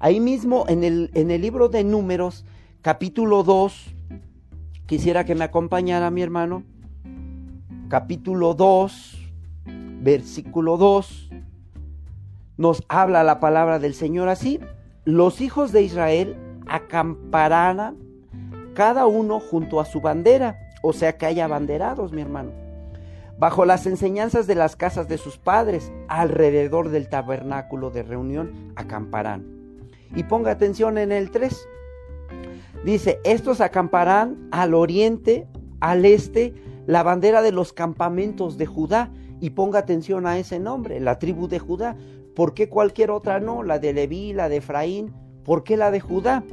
Ahí 0.00 0.18
mismo 0.18 0.64
en 0.68 0.82
el, 0.82 1.10
en 1.14 1.30
el 1.30 1.40
libro 1.40 1.68
de 1.68 1.84
números, 1.84 2.44
capítulo 2.82 3.44
2, 3.44 3.94
quisiera 4.86 5.24
que 5.24 5.34
me 5.34 5.44
acompañara 5.44 6.10
mi 6.10 6.22
hermano. 6.22 6.64
Capítulo 7.88 8.54
2, 8.54 9.15
versículo 10.06 10.76
2, 10.76 11.30
nos 12.58 12.84
habla 12.88 13.24
la 13.24 13.40
palabra 13.40 13.80
del 13.80 13.92
Señor 13.92 14.28
así. 14.28 14.60
Los 15.04 15.40
hijos 15.40 15.72
de 15.72 15.82
Israel 15.82 16.36
acamparán 16.68 17.96
cada 18.74 19.06
uno 19.06 19.40
junto 19.40 19.80
a 19.80 19.84
su 19.84 20.00
bandera, 20.00 20.60
o 20.80 20.92
sea 20.92 21.18
que 21.18 21.26
haya 21.26 21.48
banderados, 21.48 22.12
mi 22.12 22.22
hermano, 22.22 22.52
bajo 23.36 23.64
las 23.64 23.84
enseñanzas 23.86 24.46
de 24.46 24.54
las 24.54 24.76
casas 24.76 25.08
de 25.08 25.18
sus 25.18 25.38
padres, 25.38 25.90
alrededor 26.06 26.90
del 26.90 27.08
tabernáculo 27.08 27.90
de 27.90 28.04
reunión, 28.04 28.72
acamparán. 28.76 29.44
Y 30.14 30.22
ponga 30.22 30.52
atención 30.52 30.98
en 30.98 31.10
el 31.10 31.32
3. 31.32 31.68
Dice, 32.84 33.18
estos 33.24 33.60
acamparán 33.60 34.46
al 34.52 34.72
oriente, 34.74 35.48
al 35.80 36.04
este, 36.04 36.54
la 36.86 37.02
bandera 37.02 37.42
de 37.42 37.50
los 37.50 37.72
campamentos 37.72 38.56
de 38.56 38.66
Judá 38.66 39.10
y 39.40 39.50
ponga 39.50 39.80
atención 39.80 40.26
a 40.26 40.38
ese 40.38 40.58
nombre, 40.58 41.00
la 41.00 41.18
tribu 41.18 41.48
de 41.48 41.58
Judá. 41.58 41.96
¿Por 42.34 42.54
qué 42.54 42.68
cualquier 42.68 43.10
otra 43.10 43.40
no? 43.40 43.62
La 43.62 43.78
de 43.78 43.92
Leví, 43.92 44.32
la 44.32 44.48
de 44.48 44.56
Efraín. 44.56 45.12
¿Por 45.44 45.64
qué 45.64 45.76
la 45.76 45.90
de 45.90 46.00
Judá? 46.00 46.44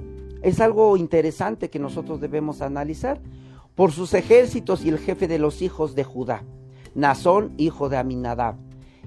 Es 0.42 0.60
algo 0.60 0.98
interesante 0.98 1.70
que 1.70 1.80
nosotros 1.80 2.22
debemos 2.22 2.62
analizar. 2.62 3.22
Por 3.76 3.92
sus 3.92 4.14
ejércitos 4.14 4.86
y 4.86 4.90
el 4.90 5.00
jefe 5.00 5.28
de 5.28 5.40
los 5.40 5.62
hijos 5.62 5.96
de 5.96 6.04
Judá, 6.04 6.44
Nazón, 6.94 7.54
hijo 7.58 7.90
de 7.90 7.98
Aminadab. 7.98 8.56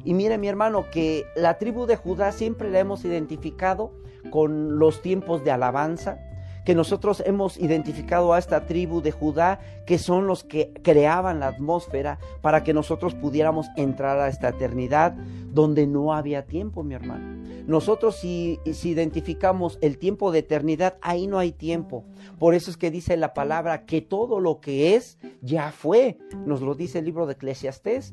Y 0.05 0.13
mire 0.13 0.39
mi 0.39 0.49
hermano 0.49 0.87
que 0.91 1.25
la 1.37 1.59
tribu 1.59 1.87
de 1.87 1.97
Judá 1.97 2.33
siempre 2.33 2.71
la 2.71 2.81
hemos 2.81 3.05
identificado 3.05 3.93
con 4.31 4.79
los 4.79 5.03
tiempos 5.03 5.45
de 5.45 5.53
alabanza, 5.53 6.19
que 6.67 6.75
nosotros 6.75 7.23
hemos 7.25 7.59
identificado 7.59 8.35
a 8.35 8.41
esta 8.41 8.67
tribu 8.67 9.01
de 9.01 9.13
Judá, 9.13 9.61
que 9.87 9.99
son 9.99 10.27
los 10.27 10.43
que 10.43 10.73
creaban 10.83 11.39
la 11.39 11.47
atmósfera 11.47 12.19
para 12.43 12.65
que 12.65 12.75
nosotros 12.75 13.15
pudiéramos 13.15 13.69
entrar 13.77 14.19
a 14.19 14.29
esta 14.29 14.49
eternidad 14.49 15.15
donde 15.53 15.87
no 15.87 16.13
había 16.13 16.45
tiempo, 16.45 16.83
mi 16.83 16.95
hermano. 16.95 17.41
Nosotros 17.69 18.17
si, 18.17 18.59
si 18.73 18.89
identificamos 18.91 19.79
el 19.81 19.97
tiempo 19.97 20.33
de 20.33 20.41
eternidad, 20.41 20.99
ahí 21.03 21.29
no 21.29 21.39
hay 21.39 21.53
tiempo. 21.53 22.05
Por 22.37 22.57
eso 22.57 22.73
es 22.73 22.77
que 22.77 22.91
dice 22.91 23.17
la 23.17 23.33
palabra 23.33 23.87
que 23.87 24.01
todo 24.01 24.41
lo 24.41 24.61
que 24.61 24.97
es 24.97 25.19
ya 25.43 25.71
fue. 25.71 26.19
Nos 26.45 26.63
lo 26.63 26.75
dice 26.75 26.99
el 26.99 27.05
libro 27.05 27.27
de 27.27 27.35
Eclesiastés, 27.35 28.13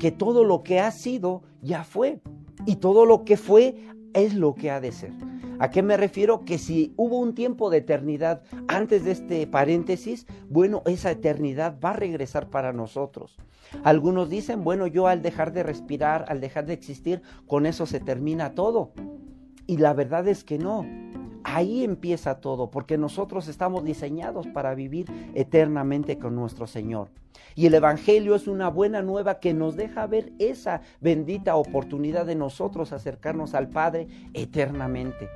que 0.00 0.10
todo 0.10 0.42
lo 0.42 0.62
que 0.62 0.80
ha 0.80 0.90
sido 0.90 1.42
ya 1.60 1.84
fue. 1.84 2.22
Y 2.64 2.76
todo 2.76 3.04
lo 3.04 3.26
que 3.26 3.36
fue 3.36 3.76
es 4.14 4.32
lo 4.32 4.54
que 4.54 4.70
ha 4.70 4.80
de 4.80 4.90
ser. 4.90 5.12
¿A 5.60 5.70
qué 5.70 5.82
me 5.82 5.96
refiero? 5.96 6.44
Que 6.44 6.56
si 6.56 6.92
hubo 6.96 7.18
un 7.18 7.34
tiempo 7.34 7.68
de 7.68 7.78
eternidad 7.78 8.42
antes 8.68 9.04
de 9.04 9.10
este 9.10 9.46
paréntesis, 9.48 10.24
bueno, 10.48 10.82
esa 10.86 11.10
eternidad 11.10 11.78
va 11.84 11.90
a 11.90 11.94
regresar 11.94 12.48
para 12.48 12.72
nosotros. 12.72 13.36
Algunos 13.82 14.30
dicen, 14.30 14.62
bueno, 14.62 14.86
yo 14.86 15.08
al 15.08 15.20
dejar 15.20 15.52
de 15.52 15.64
respirar, 15.64 16.26
al 16.28 16.40
dejar 16.40 16.66
de 16.66 16.74
existir, 16.74 17.22
con 17.48 17.66
eso 17.66 17.86
se 17.86 17.98
termina 17.98 18.54
todo. 18.54 18.92
Y 19.66 19.78
la 19.78 19.94
verdad 19.94 20.28
es 20.28 20.44
que 20.44 20.58
no. 20.58 20.86
Ahí 21.42 21.82
empieza 21.82 22.40
todo, 22.40 22.70
porque 22.70 22.96
nosotros 22.96 23.48
estamos 23.48 23.84
diseñados 23.84 24.46
para 24.46 24.76
vivir 24.76 25.06
eternamente 25.34 26.18
con 26.18 26.36
nuestro 26.36 26.68
Señor. 26.68 27.08
Y 27.56 27.66
el 27.66 27.74
Evangelio 27.74 28.36
es 28.36 28.46
una 28.46 28.68
buena 28.68 29.02
nueva 29.02 29.40
que 29.40 29.54
nos 29.54 29.74
deja 29.74 30.06
ver 30.06 30.32
esa 30.38 30.82
bendita 31.00 31.56
oportunidad 31.56 32.26
de 32.26 32.36
nosotros 32.36 32.92
acercarnos 32.92 33.54
al 33.54 33.68
Padre 33.68 34.06
eternamente. 34.34 35.28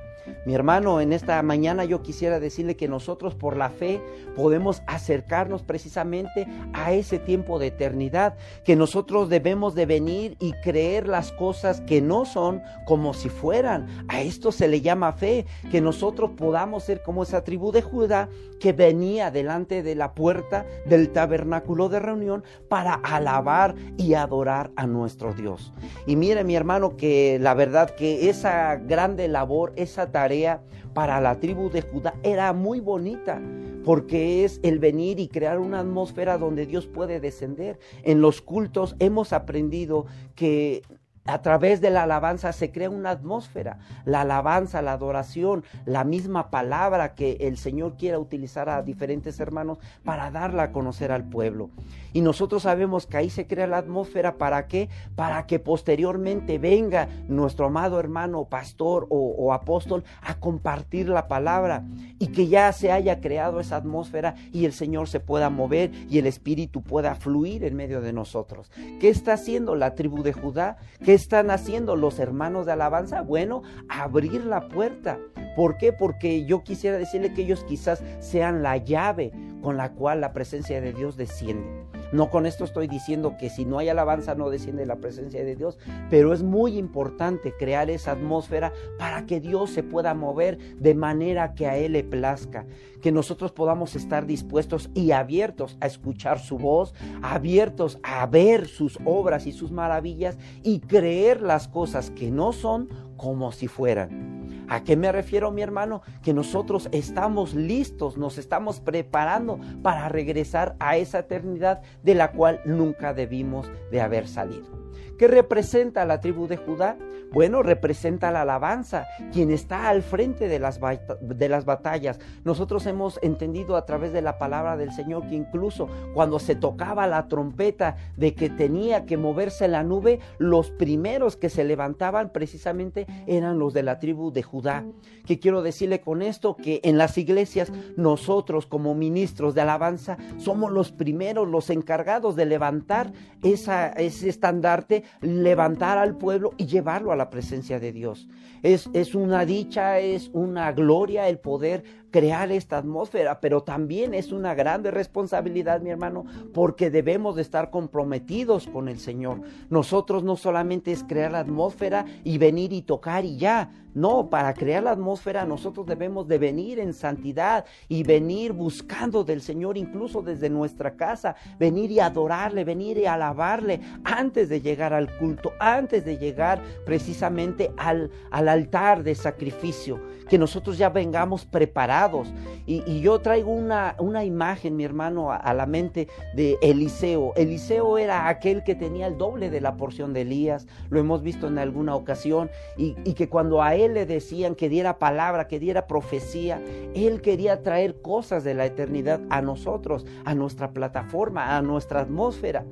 Mi 0.45 0.53
hermano, 0.53 1.01
en 1.01 1.13
esta 1.13 1.41
mañana 1.43 1.85
yo 1.85 2.01
quisiera 2.01 2.39
decirle 2.39 2.75
que 2.75 2.87
nosotros 2.87 3.35
por 3.35 3.57
la 3.57 3.69
fe 3.69 4.01
podemos 4.35 4.81
acercarnos 4.87 5.63
precisamente 5.63 6.47
a 6.73 6.93
ese 6.93 7.19
tiempo 7.19 7.59
de 7.59 7.67
eternidad, 7.67 8.35
que 8.63 8.75
nosotros 8.75 9.29
debemos 9.29 9.75
de 9.75 9.85
venir 9.85 10.37
y 10.39 10.53
creer 10.63 11.07
las 11.07 11.31
cosas 11.31 11.81
que 11.81 12.01
no 12.01 12.25
son 12.25 12.61
como 12.85 13.13
si 13.13 13.29
fueran. 13.29 13.87
A 14.07 14.21
esto 14.21 14.51
se 14.51 14.67
le 14.67 14.81
llama 14.81 15.13
fe, 15.13 15.45
que 15.71 15.81
nosotros 15.81 16.31
podamos 16.37 16.83
ser 16.83 17.01
como 17.03 17.23
esa 17.23 17.43
tribu 17.43 17.71
de 17.71 17.81
Judá 17.81 18.29
que 18.59 18.71
venía 18.71 19.29
delante 19.29 19.83
de 19.83 19.93
la 19.93 20.13
puerta 20.13 20.65
del 20.85 21.09
tabernáculo 21.11 21.89
de 21.89 21.99
reunión 21.99 22.45
para 22.69 22.93
alabar 22.93 23.75
y 23.97 24.13
adorar 24.13 24.71
a 24.77 24.87
nuestro 24.87 25.33
Dios. 25.33 25.73
Y 26.05 26.15
mire 26.15 26.45
mi 26.45 26.55
hermano 26.55 26.95
que 26.95 27.39
la 27.41 27.55
verdad 27.55 27.89
que 27.89 28.29
esa 28.29 28.77
grande 28.77 29.27
labor, 29.27 29.73
esa 29.75 30.12
tarea 30.13 30.63
para 30.93 31.19
la 31.19 31.41
tribu 31.41 31.69
de 31.69 31.81
Judá 31.81 32.13
era 32.23 32.53
muy 32.53 32.79
bonita, 32.79 33.41
porque 33.83 34.45
es 34.45 34.61
el 34.63 34.79
venir 34.79 35.19
y 35.19 35.27
crear 35.27 35.59
una 35.59 35.81
atmósfera 35.81 36.37
donde 36.37 36.65
Dios 36.65 36.87
puede 36.87 37.19
descender. 37.19 37.77
En 38.03 38.21
los 38.21 38.41
cultos 38.41 38.95
hemos 38.99 39.33
aprendido 39.33 40.05
que 40.35 40.83
a 41.25 41.41
través 41.41 41.79
de 41.79 41.89
la 41.89 42.03
alabanza 42.03 42.51
se 42.51 42.71
crea 42.71 42.89
una 42.89 43.11
atmósfera. 43.11 43.77
La 44.05 44.21
alabanza, 44.21 44.81
la 44.81 44.93
adoración, 44.93 45.63
la 45.85 46.03
misma 46.03 46.49
palabra 46.49 47.15
que 47.15 47.37
el 47.41 47.57
Señor 47.57 47.95
quiera 47.95 48.19
utilizar 48.19 48.69
a 48.69 48.81
diferentes 48.81 49.39
hermanos 49.39 49.77
para 50.03 50.31
darla 50.31 50.63
a 50.63 50.71
conocer 50.71 51.11
al 51.11 51.23
pueblo. 51.23 51.69
Y 52.11 52.21
nosotros 52.21 52.63
sabemos 52.63 53.07
que 53.07 53.17
ahí 53.17 53.29
se 53.29 53.47
crea 53.47 53.67
la 53.67 53.77
atmósfera 53.77 54.37
para 54.37 54.67
qué? 54.67 54.89
Para 55.15 55.47
que 55.47 55.59
posteriormente 55.59 56.59
venga 56.59 57.07
nuestro 57.27 57.67
amado 57.67 57.99
hermano, 57.99 58.45
pastor 58.45 59.07
o, 59.09 59.53
apóstol 59.53 60.03
a 60.21 60.35
compartir 60.35 61.09
la 61.09 61.27
palabra 61.27 61.83
y 62.19 62.27
que 62.27 62.47
ya 62.47 62.71
se 62.71 62.91
haya 62.91 63.21
creado 63.21 63.59
esa 63.59 63.77
atmósfera 63.77 64.35
y 64.51 64.65
el 64.65 64.73
Señor 64.73 65.07
se 65.07 65.19
pueda 65.19 65.49
mover 65.49 65.91
y 66.09 66.17
el 66.17 66.27
Espíritu 66.27 66.81
pueda 66.81 67.15
fluir 67.15 67.63
en 67.63 67.75
medio 67.75 68.01
de 68.01 68.13
nosotros. 68.13 68.71
¿Qué 68.99 69.09
está 69.09 69.33
haciendo 69.33 69.75
la 69.75 69.95
tribu 69.95 70.23
de 70.23 70.33
Judá? 70.33 70.77
¿Qué 71.03 71.12
están 71.13 71.51
haciendo 71.51 71.95
los 71.95 72.19
hermanos 72.19 72.65
de 72.65 72.73
alabanza? 72.73 73.21
Bueno, 73.21 73.61
abrir 73.89 74.45
la 74.45 74.67
puerta. 74.67 75.19
¿Por 75.55 75.77
qué? 75.77 75.93
Porque 75.93 76.45
yo 76.45 76.63
quisiera 76.63 76.97
decirle 76.97 77.33
que 77.33 77.43
ellos 77.43 77.63
quizás 77.63 78.03
sean 78.19 78.63
la 78.63 78.77
llave 78.77 79.31
con 79.61 79.77
la 79.77 79.93
cual 79.93 80.21
la 80.21 80.33
presencia 80.33 80.81
de 80.81 80.93
Dios 80.93 81.15
desciende. 81.17 81.85
No 82.13 82.29
con 82.29 82.45
esto 82.45 82.63
estoy 82.63 82.87
diciendo 82.87 83.37
que 83.39 83.49
si 83.49 83.65
no 83.65 83.79
hay 83.79 83.89
alabanza 83.89 84.35
no 84.35 84.51
desciende 84.51 84.85
la 84.85 84.97
presencia 84.97 85.43
de 85.43 85.55
Dios, 85.55 85.79
pero 86.11 86.31
es 86.31 86.43
muy 86.43 86.77
importante 86.77 87.55
crear 87.57 87.89
esa 87.89 88.11
atmósfera 88.11 88.71
para 88.99 89.25
que 89.25 89.39
Dios 89.39 89.71
se 89.71 89.81
pueda 89.81 90.13
mover 90.13 90.59
de 90.77 90.93
manera 90.93 91.55
que 91.55 91.65
a 91.65 91.75
Él 91.75 91.93
le 91.93 92.03
plazca, 92.03 92.67
que 93.01 93.11
nosotros 93.11 93.51
podamos 93.51 93.95
estar 93.95 94.27
dispuestos 94.27 94.91
y 94.93 95.09
abiertos 95.09 95.75
a 95.81 95.87
escuchar 95.87 96.37
su 96.37 96.59
voz, 96.59 96.93
abiertos 97.23 97.97
a 98.03 98.27
ver 98.27 98.67
sus 98.67 98.99
obras 99.05 99.47
y 99.47 99.51
sus 99.51 99.71
maravillas 99.71 100.37
y 100.61 100.81
creer 100.81 101.41
las 101.41 101.67
cosas 101.67 102.11
que 102.11 102.29
no 102.29 102.53
son 102.53 102.89
como 103.17 103.51
si 103.51 103.67
fueran. 103.67 104.42
¿A 104.67 104.83
qué 104.83 104.95
me 104.95 105.11
refiero, 105.11 105.51
mi 105.51 105.61
hermano? 105.61 106.01
Que 106.21 106.33
nosotros 106.33 106.89
estamos 106.91 107.53
listos, 107.53 108.17
nos 108.17 108.37
estamos 108.37 108.79
preparando 108.79 109.59
para 109.81 110.09
regresar 110.09 110.75
a 110.79 110.97
esa 110.97 111.19
eternidad 111.19 111.81
de 112.03 112.15
la 112.15 112.31
cual 112.31 112.61
nunca 112.65 113.13
debimos 113.13 113.69
de 113.91 114.01
haber 114.01 114.27
salido. 114.27 114.92
¿Qué 115.17 115.27
representa 115.27 116.05
la 116.05 116.19
tribu 116.19 116.47
de 116.47 116.57
Judá? 116.57 116.97
Bueno, 117.33 117.63
representa 117.63 118.29
la 118.31 118.41
alabanza, 118.41 119.07
quien 119.31 119.49
está 119.49 119.89
al 119.89 120.03
frente 120.03 120.47
de 120.47 120.59
las, 120.59 120.79
de 121.19 121.49
las 121.49 121.65
batallas. 121.65 122.19
Nosotros 122.43 122.85
hemos 122.85 123.17
entendido 123.23 123.75
a 123.75 123.87
través 123.87 124.13
de 124.13 124.21
la 124.21 124.37
palabra 124.37 124.77
del 124.77 124.91
Señor 124.91 125.27
que 125.27 125.33
incluso 125.33 125.87
cuando 126.13 126.37
se 126.37 126.55
tocaba 126.55 127.07
la 127.07 127.27
trompeta 127.27 127.95
de 128.17 128.35
que 128.35 128.51
tenía 128.51 129.07
que 129.07 129.17
moverse 129.17 129.67
la 129.67 129.81
nube, 129.81 130.19
los 130.37 130.69
primeros 130.69 131.35
que 131.35 131.49
se 131.49 131.63
levantaban 131.63 132.29
precisamente 132.29 133.07
eran 133.25 133.57
los 133.57 133.73
de 133.73 133.81
la 133.81 133.97
tribu 133.97 134.31
de 134.31 134.43
Judá. 134.43 134.85
¿Qué 135.25 135.39
quiero 135.39 135.63
decirle 135.63 136.01
con 136.01 136.21
esto? 136.21 136.55
Que 136.55 136.81
en 136.83 136.99
las 136.99 137.17
iglesias 137.17 137.71
nosotros 137.97 138.67
como 138.67 138.93
ministros 138.93 139.55
de 139.55 139.61
alabanza 139.61 140.17
somos 140.37 140.71
los 140.71 140.91
primeros, 140.91 141.47
los 141.47 141.71
encargados 141.71 142.35
de 142.35 142.45
levantar 142.45 143.11
esa, 143.41 143.87
ese 143.89 144.29
estandarte 144.29 144.82
levantar 145.21 145.97
al 145.97 146.15
pueblo 146.17 146.53
y 146.57 146.65
llevarlo 146.65 147.11
a 147.11 147.15
la 147.15 147.29
presencia 147.29 147.79
de 147.79 147.91
Dios. 147.91 148.27
Es, 148.63 148.89
es 148.93 149.13
una 149.13 149.45
dicha, 149.45 149.99
es 149.99 150.31
una 150.33 150.71
gloria 150.71 151.29
el 151.29 151.37
poder 151.37 151.83
crear 152.13 152.51
esta 152.51 152.77
atmósfera, 152.77 153.41
pero 153.41 153.63
también 153.63 154.13
es 154.13 154.31
una 154.31 154.53
grande 154.53 154.91
responsabilidad, 154.91 155.81
mi 155.81 155.89
hermano, 155.89 156.25
porque 156.53 156.91
debemos 156.91 157.35
de 157.35 157.41
estar 157.41 157.71
comprometidos 157.71 158.67
con 158.67 158.87
el 158.87 158.99
Señor. 158.99 159.41
Nosotros 159.69 160.23
no 160.23 160.35
solamente 160.35 160.91
es 160.91 161.03
crear 161.03 161.31
la 161.31 161.39
atmósfera 161.39 162.05
y 162.23 162.37
venir 162.37 162.71
y 162.71 162.83
tocar 162.83 163.25
y 163.25 163.37
ya, 163.37 163.71
no, 163.95 164.29
para 164.29 164.53
crear 164.53 164.83
la 164.83 164.91
atmósfera 164.91 165.45
nosotros 165.45 165.85
debemos 165.85 166.27
de 166.27 166.39
venir 166.39 166.79
en 166.79 166.93
santidad 166.93 167.65
y 167.87 168.03
venir 168.03 168.51
buscando 168.51 169.23
del 169.23 169.41
Señor 169.41 169.77
incluso 169.77 170.21
desde 170.21 170.49
nuestra 170.49 170.95
casa, 170.95 171.35
venir 171.59 171.91
y 171.91 171.99
adorarle, 171.99 172.63
venir 172.63 172.97
y 172.97 173.05
alabarle 173.05 173.81
antes 174.03 174.49
de 174.49 174.61
llegar 174.61 174.93
al 174.93 175.15
culto, 175.17 175.51
antes 175.59 176.05
de 176.05 176.17
llegar 176.17 176.61
precisamente 176.85 177.71
al, 177.77 178.09
al 178.31 178.49
altar 178.53 179.03
de 179.03 179.15
sacrificio, 179.15 179.99
que 180.29 180.37
nosotros 180.37 180.77
ya 180.77 180.89
vengamos 180.89 181.45
preparados. 181.45 182.33
Y, 182.65 183.01
yo 183.01 183.19
traigo 183.19 183.51
una, 183.51 183.95
una, 183.99 184.23
imagen, 184.23 184.75
mi 184.75 184.85
hermano, 184.85 185.31
a, 185.31 185.53
la 185.53 185.65
mente 185.65 186.07
de 186.33 186.57
Eliseo. 186.61 187.33
Eliseo 187.35 187.97
era 187.97 188.29
aquel 188.29 188.63
que 188.63 188.75
tenía 188.75 189.07
el 189.07 189.17
doble 189.17 189.49
de 189.49 189.59
la 189.59 189.75
porción 189.75 190.13
de 190.13 190.21
Elías, 190.21 190.65
lo 190.89 190.99
hemos 190.99 191.21
visto 191.21 191.47
en 191.47 191.57
alguna 191.57 191.95
ocasión, 191.95 192.49
y, 192.77 192.93
que 193.13 193.29
cuando 193.29 193.61
a 193.61 193.75
él 193.75 193.93
le 193.93 194.05
decían 194.05 194.55
que 194.55 194.69
diera 194.69 194.97
palabra, 194.97 195.47
que 195.47 195.59
diera 195.59 195.87
profecía, 195.87 196.61
él 196.95 197.21
quería 197.21 197.61
traer 197.61 198.01
cosas 198.01 198.43
de 198.43 198.53
la 198.53 198.65
eternidad 198.65 199.21
a 199.29 199.41
nosotros, 199.41 200.05
a 200.25 200.33
nuestra 200.33 200.71
plataforma, 200.71 201.57
a 201.57 201.61
nuestra 201.61 202.01
atmósfera. 202.01 202.65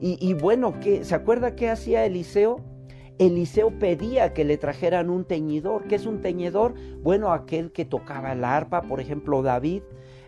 Y, 0.00 0.18
y 0.20 0.34
bueno, 0.34 0.74
¿se 1.02 1.14
acuerda 1.14 1.54
qué 1.54 1.70
hacía 1.70 2.04
Eliseo? 2.04 2.75
Eliseo 3.18 3.78
pedía 3.78 4.34
que 4.34 4.44
le 4.44 4.58
trajeran 4.58 5.10
un 5.10 5.24
teñidor. 5.24 5.86
¿Qué 5.88 5.94
es 5.94 6.06
un 6.06 6.20
teñidor? 6.20 6.74
Bueno, 7.02 7.32
aquel 7.32 7.72
que 7.72 7.84
tocaba 7.84 8.34
la 8.34 8.56
arpa, 8.56 8.82
por 8.82 9.00
ejemplo, 9.00 9.42
David. 9.42 9.82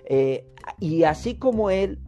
Eh, 0.06 0.46
y 0.80 1.04
así 1.04 1.34
como 1.34 1.70
él 1.70 1.98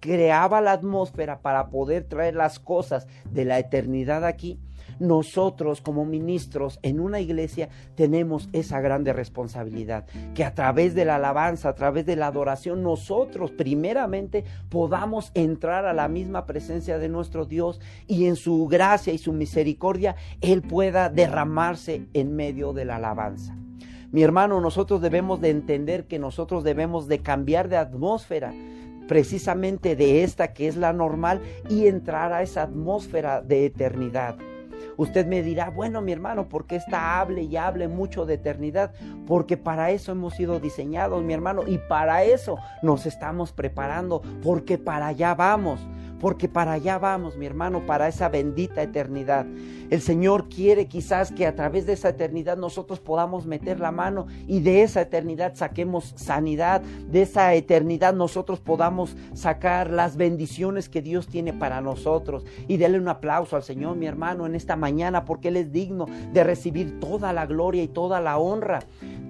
creaba 0.00 0.60
la 0.60 0.72
atmósfera 0.72 1.42
para 1.42 1.68
poder 1.68 2.04
traer 2.04 2.34
las 2.34 2.58
cosas 2.58 3.06
de 3.30 3.44
la 3.44 3.58
eternidad 3.58 4.24
aquí, 4.24 4.58
nosotros 5.02 5.80
como 5.80 6.04
ministros 6.04 6.78
en 6.82 7.00
una 7.00 7.20
iglesia 7.20 7.68
tenemos 7.94 8.48
esa 8.52 8.80
grande 8.80 9.12
responsabilidad, 9.12 10.06
que 10.34 10.44
a 10.44 10.54
través 10.54 10.94
de 10.94 11.04
la 11.04 11.16
alabanza, 11.16 11.68
a 11.68 11.74
través 11.74 12.06
de 12.06 12.16
la 12.16 12.28
adoración, 12.28 12.82
nosotros 12.82 13.50
primeramente 13.50 14.44
podamos 14.68 15.32
entrar 15.34 15.84
a 15.84 15.92
la 15.92 16.08
misma 16.08 16.46
presencia 16.46 16.98
de 16.98 17.08
nuestro 17.08 17.44
Dios 17.44 17.80
y 18.06 18.26
en 18.26 18.36
su 18.36 18.66
gracia 18.68 19.12
y 19.12 19.18
su 19.18 19.32
misericordia 19.32 20.16
Él 20.40 20.62
pueda 20.62 21.08
derramarse 21.08 22.06
en 22.14 22.34
medio 22.34 22.72
de 22.72 22.84
la 22.84 22.96
alabanza. 22.96 23.56
Mi 24.12 24.22
hermano, 24.22 24.60
nosotros 24.60 25.00
debemos 25.00 25.40
de 25.40 25.50
entender 25.50 26.06
que 26.06 26.18
nosotros 26.18 26.64
debemos 26.64 27.08
de 27.08 27.20
cambiar 27.20 27.68
de 27.68 27.78
atmósfera 27.78 28.52
precisamente 29.08 29.96
de 29.96 30.22
esta 30.22 30.52
que 30.52 30.68
es 30.68 30.76
la 30.76 30.92
normal 30.92 31.40
y 31.68 31.86
entrar 31.86 32.32
a 32.32 32.42
esa 32.42 32.62
atmósfera 32.62 33.40
de 33.40 33.66
eternidad. 33.66 34.36
Usted 34.96 35.26
me 35.26 35.42
dirá, 35.42 35.70
bueno, 35.70 36.00
mi 36.00 36.12
hermano, 36.12 36.48
¿por 36.48 36.66
qué 36.66 36.76
está 36.76 37.20
hable 37.20 37.42
y 37.42 37.56
hable 37.56 37.88
mucho 37.88 38.26
de 38.26 38.34
eternidad? 38.34 38.92
Porque 39.26 39.56
para 39.56 39.90
eso 39.90 40.12
hemos 40.12 40.34
sido 40.34 40.60
diseñados, 40.60 41.22
mi 41.22 41.32
hermano, 41.32 41.62
y 41.66 41.78
para 41.78 42.24
eso 42.24 42.56
nos 42.82 43.06
estamos 43.06 43.52
preparando, 43.52 44.22
porque 44.42 44.78
para 44.78 45.08
allá 45.08 45.34
vamos 45.34 45.80
porque 46.22 46.48
para 46.48 46.74
allá 46.74 46.98
vamos, 47.00 47.36
mi 47.36 47.46
hermano, 47.46 47.84
para 47.84 48.06
esa 48.06 48.28
bendita 48.28 48.80
eternidad. 48.80 49.44
El 49.90 50.00
Señor 50.00 50.48
quiere 50.48 50.86
quizás 50.86 51.32
que 51.32 51.48
a 51.48 51.56
través 51.56 51.84
de 51.84 51.94
esa 51.94 52.10
eternidad 52.10 52.56
nosotros 52.56 53.00
podamos 53.00 53.44
meter 53.44 53.80
la 53.80 53.90
mano 53.90 54.28
y 54.46 54.60
de 54.60 54.84
esa 54.84 55.00
eternidad 55.02 55.56
saquemos 55.56 56.14
sanidad, 56.14 56.80
de 56.80 57.22
esa 57.22 57.52
eternidad 57.54 58.14
nosotros 58.14 58.60
podamos 58.60 59.16
sacar 59.34 59.90
las 59.90 60.16
bendiciones 60.16 60.88
que 60.88 61.02
Dios 61.02 61.26
tiene 61.26 61.52
para 61.52 61.80
nosotros. 61.80 62.44
Y 62.68 62.76
denle 62.76 63.00
un 63.00 63.08
aplauso 63.08 63.56
al 63.56 63.64
Señor, 63.64 63.96
mi 63.96 64.06
hermano, 64.06 64.46
en 64.46 64.54
esta 64.54 64.76
mañana, 64.76 65.24
porque 65.24 65.48
Él 65.48 65.56
es 65.56 65.72
digno 65.72 66.06
de 66.32 66.44
recibir 66.44 67.00
toda 67.00 67.32
la 67.32 67.46
gloria 67.46 67.82
y 67.82 67.88
toda 67.88 68.20
la 68.20 68.38
honra. 68.38 68.78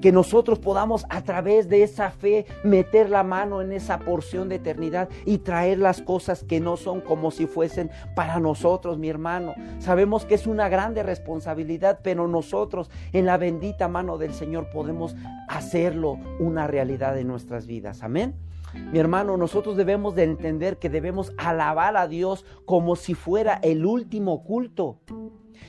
Que 0.02 0.12
nosotros 0.12 0.58
podamos 0.58 1.06
a 1.08 1.22
través 1.22 1.70
de 1.70 1.84
esa 1.84 2.10
fe 2.10 2.44
meter 2.64 3.08
la 3.08 3.22
mano 3.22 3.62
en 3.62 3.72
esa 3.72 3.98
porción 3.98 4.50
de 4.50 4.56
eternidad 4.56 5.08
y 5.24 5.38
traer 5.38 5.78
las 5.78 6.02
cosas 6.02 6.44
que 6.44 6.60
no 6.60 6.76
son 6.82 7.00
como 7.00 7.30
si 7.30 7.46
fuesen 7.46 7.90
para 8.14 8.38
nosotros, 8.40 8.98
mi 8.98 9.08
hermano. 9.08 9.54
Sabemos 9.78 10.24
que 10.24 10.34
es 10.34 10.46
una 10.46 10.68
grande 10.68 11.02
responsabilidad, 11.02 12.00
pero 12.02 12.28
nosotros 12.28 12.90
en 13.12 13.26
la 13.26 13.36
bendita 13.36 13.88
mano 13.88 14.18
del 14.18 14.34
Señor 14.34 14.70
podemos 14.70 15.14
hacerlo 15.48 16.18
una 16.38 16.66
realidad 16.66 17.18
en 17.18 17.28
nuestras 17.28 17.66
vidas. 17.66 18.02
Amén. 18.02 18.34
Mi 18.74 18.98
hermano, 18.98 19.36
nosotros 19.36 19.76
debemos 19.76 20.14
de 20.14 20.24
entender 20.24 20.78
que 20.78 20.88
debemos 20.88 21.32
alabar 21.36 21.96
a 21.96 22.08
Dios 22.08 22.44
como 22.64 22.96
si 22.96 23.14
fuera 23.14 23.58
el 23.62 23.84
último 23.84 24.42
culto 24.44 24.98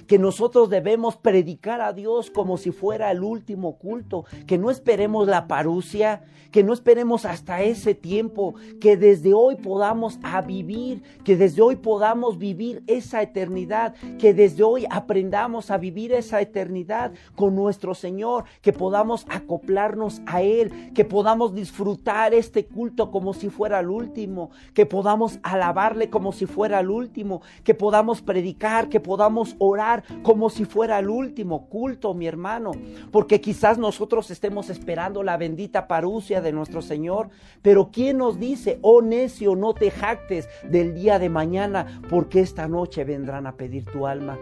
que 0.07 0.19
nosotros 0.19 0.69
debemos 0.69 1.17
predicar 1.17 1.81
a 1.81 1.93
Dios 1.93 2.29
como 2.29 2.57
si 2.57 2.71
fuera 2.71 3.11
el 3.11 3.23
último 3.23 3.77
culto, 3.77 4.25
que 4.47 4.57
no 4.57 4.69
esperemos 4.69 5.27
la 5.27 5.47
parucia, 5.47 6.23
que 6.51 6.63
no 6.63 6.71
esperemos 6.71 7.25
hasta 7.25 7.63
ese 7.63 7.95
tiempo, 7.95 8.53
que 8.79 8.95
desde 8.95 9.33
hoy 9.33 9.55
podamos 9.55 10.19
vivir, 10.45 11.01
que 11.23 11.35
desde 11.35 11.63
hoy 11.63 11.77
podamos 11.77 12.37
vivir 12.37 12.83
esa 12.85 13.23
eternidad, 13.23 13.95
que 14.19 14.35
desde 14.35 14.63
hoy 14.63 14.85
aprendamos 14.91 15.71
a 15.71 15.77
vivir 15.77 16.13
esa 16.13 16.41
eternidad 16.41 17.11
con 17.35 17.55
nuestro 17.55 17.95
Señor, 17.95 18.43
que 18.61 18.71
podamos 18.71 19.25
acoplarnos 19.29 20.21
a 20.27 20.43
Él, 20.43 20.93
que 20.93 21.05
podamos 21.05 21.55
disfrutar 21.55 22.35
este 22.35 22.67
culto 22.67 23.09
como 23.09 23.33
si 23.33 23.49
fuera 23.49 23.79
el 23.79 23.89
último, 23.89 24.51
que 24.75 24.85
podamos 24.85 25.39
alabarle 25.41 26.11
como 26.11 26.33
si 26.33 26.45
fuera 26.45 26.81
el 26.81 26.91
último, 26.91 27.41
que 27.63 27.73
podamos 27.73 28.21
predicar, 28.21 28.89
que 28.89 28.99
podamos 28.99 29.55
orar 29.57 29.82
como 30.21 30.49
si 30.49 30.65
fuera 30.65 30.99
el 30.99 31.09
último 31.09 31.67
culto, 31.67 32.13
mi 32.13 32.27
hermano, 32.27 32.71
porque 33.11 33.41
quizás 33.41 33.77
nosotros 33.77 34.31
estemos 34.31 34.69
esperando 34.69 35.23
la 35.23 35.37
bendita 35.37 35.87
parucia 35.87 36.41
de 36.41 36.51
nuestro 36.51 36.81
Señor, 36.81 37.29
pero 37.61 37.89
¿quién 37.91 38.17
nos 38.17 38.39
dice, 38.39 38.79
oh 38.81 39.01
necio, 39.01 39.55
no 39.55 39.73
te 39.73 39.91
jactes 39.91 40.47
del 40.69 40.93
día 40.93 41.19
de 41.19 41.29
mañana, 41.29 42.01
porque 42.09 42.39
esta 42.39 42.67
noche 42.67 43.03
vendrán 43.03 43.47
a 43.47 43.55
pedir 43.57 43.85
tu 43.85 44.07
alma? 44.07 44.37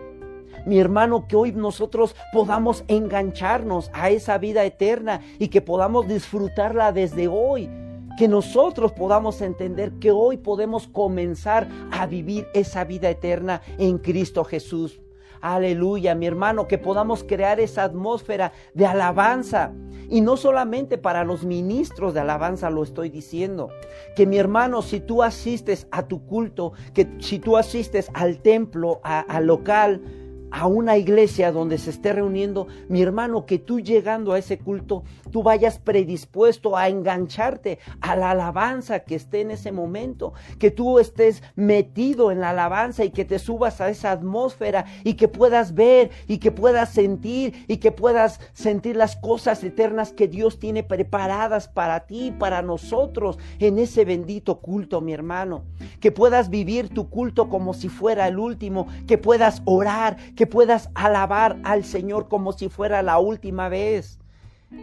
mi 0.65 0.79
hermano, 0.79 1.27
que 1.27 1.35
hoy 1.35 1.51
nosotros 1.51 2.15
podamos 2.31 2.83
engancharnos 2.87 3.89
a 3.93 4.09
esa 4.09 4.37
vida 4.37 4.63
eterna 4.63 5.21
y 5.39 5.47
que 5.47 5.61
podamos 5.61 6.07
disfrutarla 6.07 6.91
desde 6.91 7.27
hoy. 7.27 7.69
Que 8.17 8.27
nosotros 8.27 8.91
podamos 8.91 9.41
entender 9.41 9.93
que 9.93 10.11
hoy 10.11 10.37
podemos 10.37 10.87
comenzar 10.87 11.67
a 11.91 12.05
vivir 12.05 12.47
esa 12.53 12.83
vida 12.83 13.09
eterna 13.09 13.61
en 13.77 13.97
Cristo 13.97 14.43
Jesús. 14.43 15.01
Aleluya, 15.41 16.13
mi 16.13 16.27
hermano, 16.27 16.67
que 16.67 16.77
podamos 16.77 17.23
crear 17.23 17.59
esa 17.59 17.83
atmósfera 17.83 18.53
de 18.73 18.85
alabanza. 18.85 19.73
Y 20.09 20.21
no 20.21 20.37
solamente 20.37 20.97
para 20.97 21.23
los 21.23 21.43
ministros 21.43 22.13
de 22.13 22.19
alabanza 22.19 22.69
lo 22.69 22.83
estoy 22.83 23.09
diciendo. 23.09 23.69
Que 24.15 24.27
mi 24.27 24.37
hermano, 24.37 24.81
si 24.81 24.99
tú 24.99 25.23
asistes 25.23 25.87
a 25.89 26.07
tu 26.07 26.25
culto, 26.25 26.73
que 26.93 27.07
si 27.19 27.39
tú 27.39 27.57
asistes 27.57 28.09
al 28.13 28.39
templo, 28.41 28.99
al 29.03 29.47
local, 29.47 30.01
a 30.51 30.67
una 30.67 30.97
iglesia 30.97 31.51
donde 31.51 31.77
se 31.77 31.89
esté 31.89 32.13
reuniendo, 32.13 32.67
mi 32.89 33.01
hermano, 33.01 33.45
que 33.45 33.57
tú 33.57 33.79
llegando 33.79 34.33
a 34.33 34.39
ese 34.39 34.59
culto, 34.59 35.03
tú 35.31 35.43
vayas 35.43 35.79
predispuesto 35.79 36.77
a 36.77 36.89
engancharte 36.89 37.79
a 38.01 38.15
la 38.15 38.31
alabanza 38.31 38.99
que 38.99 39.15
esté 39.15 39.41
en 39.41 39.51
ese 39.51 39.71
momento, 39.71 40.33
que 40.59 40.71
tú 40.71 40.99
estés 40.99 41.41
metido 41.55 42.31
en 42.31 42.41
la 42.41 42.51
alabanza 42.51 43.03
y 43.03 43.11
que 43.11 43.25
te 43.25 43.39
subas 43.39 43.81
a 43.81 43.89
esa 43.89 44.11
atmósfera 44.11 44.85
y 45.03 45.13
que 45.13 45.27
puedas 45.27 45.73
ver 45.73 46.11
y 46.27 46.37
que 46.37 46.51
puedas 46.51 46.89
sentir 46.89 47.65
y 47.67 47.77
que 47.77 47.91
puedas 47.91 48.39
sentir 48.53 48.95
las 48.95 49.15
cosas 49.15 49.63
eternas 49.63 50.11
que 50.11 50.27
Dios 50.27 50.59
tiene 50.59 50.83
preparadas 50.83 51.67
para 51.67 52.01
ti, 52.01 52.33
para 52.37 52.61
nosotros 52.61 53.39
en 53.59 53.79
ese 53.79 54.05
bendito 54.05 54.59
culto, 54.59 55.01
mi 55.01 55.13
hermano, 55.13 55.63
que 55.99 56.11
puedas 56.11 56.49
vivir 56.49 56.89
tu 56.89 57.09
culto 57.09 57.49
como 57.49 57.73
si 57.73 57.89
fuera 57.89 58.27
el 58.27 58.37
último, 58.37 58.87
que 59.07 59.17
puedas 59.17 59.61
orar, 59.65 60.17
puedas 60.47 60.89
alabar 60.95 61.57
al 61.63 61.83
Señor 61.83 62.27
como 62.27 62.53
si 62.53 62.69
fuera 62.69 63.01
la 63.01 63.19
última 63.19 63.69
vez. 63.69 64.21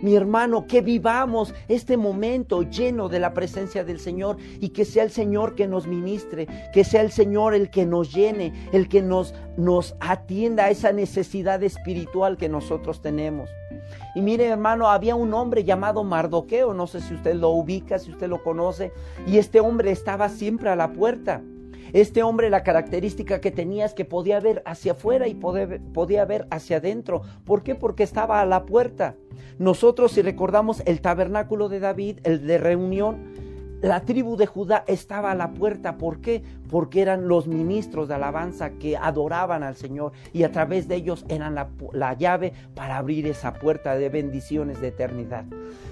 Mi 0.02 0.14
hermano, 0.14 0.66
que 0.66 0.82
vivamos 0.82 1.54
este 1.66 1.96
momento 1.96 2.62
lleno 2.62 3.08
de 3.08 3.20
la 3.20 3.32
presencia 3.32 3.84
del 3.84 3.98
Señor 3.98 4.36
y 4.60 4.68
que 4.68 4.84
sea 4.84 5.02
el 5.02 5.10
Señor 5.10 5.54
que 5.54 5.66
nos 5.66 5.86
ministre, 5.86 6.46
que 6.74 6.84
sea 6.84 7.00
el 7.00 7.10
Señor 7.10 7.54
el 7.54 7.70
que 7.70 7.86
nos 7.86 8.12
llene, 8.14 8.52
el 8.72 8.88
que 8.88 9.00
nos, 9.00 9.34
nos 9.56 9.96
atienda 10.00 10.66
a 10.66 10.70
esa 10.70 10.92
necesidad 10.92 11.62
espiritual 11.62 12.36
que 12.36 12.50
nosotros 12.50 13.00
tenemos. 13.00 13.48
Y 14.14 14.20
mire 14.20 14.46
hermano, 14.46 14.88
había 14.88 15.14
un 15.14 15.32
hombre 15.32 15.64
llamado 15.64 16.04
Mardoqueo, 16.04 16.74
no 16.74 16.86
sé 16.86 17.00
si 17.00 17.14
usted 17.14 17.34
lo 17.34 17.48
ubica, 17.48 17.98
si 17.98 18.10
usted 18.10 18.28
lo 18.28 18.42
conoce, 18.42 18.92
y 19.26 19.38
este 19.38 19.60
hombre 19.60 19.90
estaba 19.90 20.28
siempre 20.28 20.68
a 20.68 20.76
la 20.76 20.92
puerta. 20.92 21.40
Este 21.92 22.22
hombre 22.22 22.50
la 22.50 22.62
característica 22.62 23.40
que 23.40 23.50
tenía 23.50 23.86
es 23.86 23.94
que 23.94 24.04
podía 24.04 24.40
ver 24.40 24.62
hacia 24.66 24.92
afuera 24.92 25.28
y 25.28 25.34
podía 25.34 26.24
ver 26.24 26.46
hacia 26.50 26.78
adentro. 26.78 27.22
¿Por 27.44 27.62
qué? 27.62 27.74
Porque 27.74 28.02
estaba 28.02 28.40
a 28.40 28.46
la 28.46 28.66
puerta. 28.66 29.14
Nosotros 29.58 30.12
si 30.12 30.22
recordamos 30.22 30.82
el 30.86 31.00
tabernáculo 31.00 31.68
de 31.68 31.80
David, 31.80 32.18
el 32.24 32.46
de 32.46 32.58
reunión, 32.58 33.48
la 33.80 34.00
tribu 34.00 34.36
de 34.36 34.46
Judá 34.46 34.82
estaba 34.88 35.30
a 35.30 35.36
la 35.36 35.52
puerta. 35.52 35.98
¿Por 35.98 36.20
qué? 36.20 36.42
Porque 36.68 37.00
eran 37.00 37.28
los 37.28 37.46
ministros 37.46 38.08
de 38.08 38.14
alabanza 38.14 38.70
que 38.70 38.96
adoraban 38.96 39.62
al 39.62 39.76
Señor 39.76 40.12
y 40.32 40.42
a 40.42 40.50
través 40.50 40.88
de 40.88 40.96
ellos 40.96 41.24
eran 41.28 41.54
la, 41.54 41.68
la, 41.92 42.14
llave 42.14 42.52
para 42.74 42.96
abrir 42.96 43.26
esa 43.28 43.52
puerta 43.54 43.94
de 43.94 44.08
bendiciones 44.08 44.80
de 44.80 44.88
eternidad. 44.88 45.44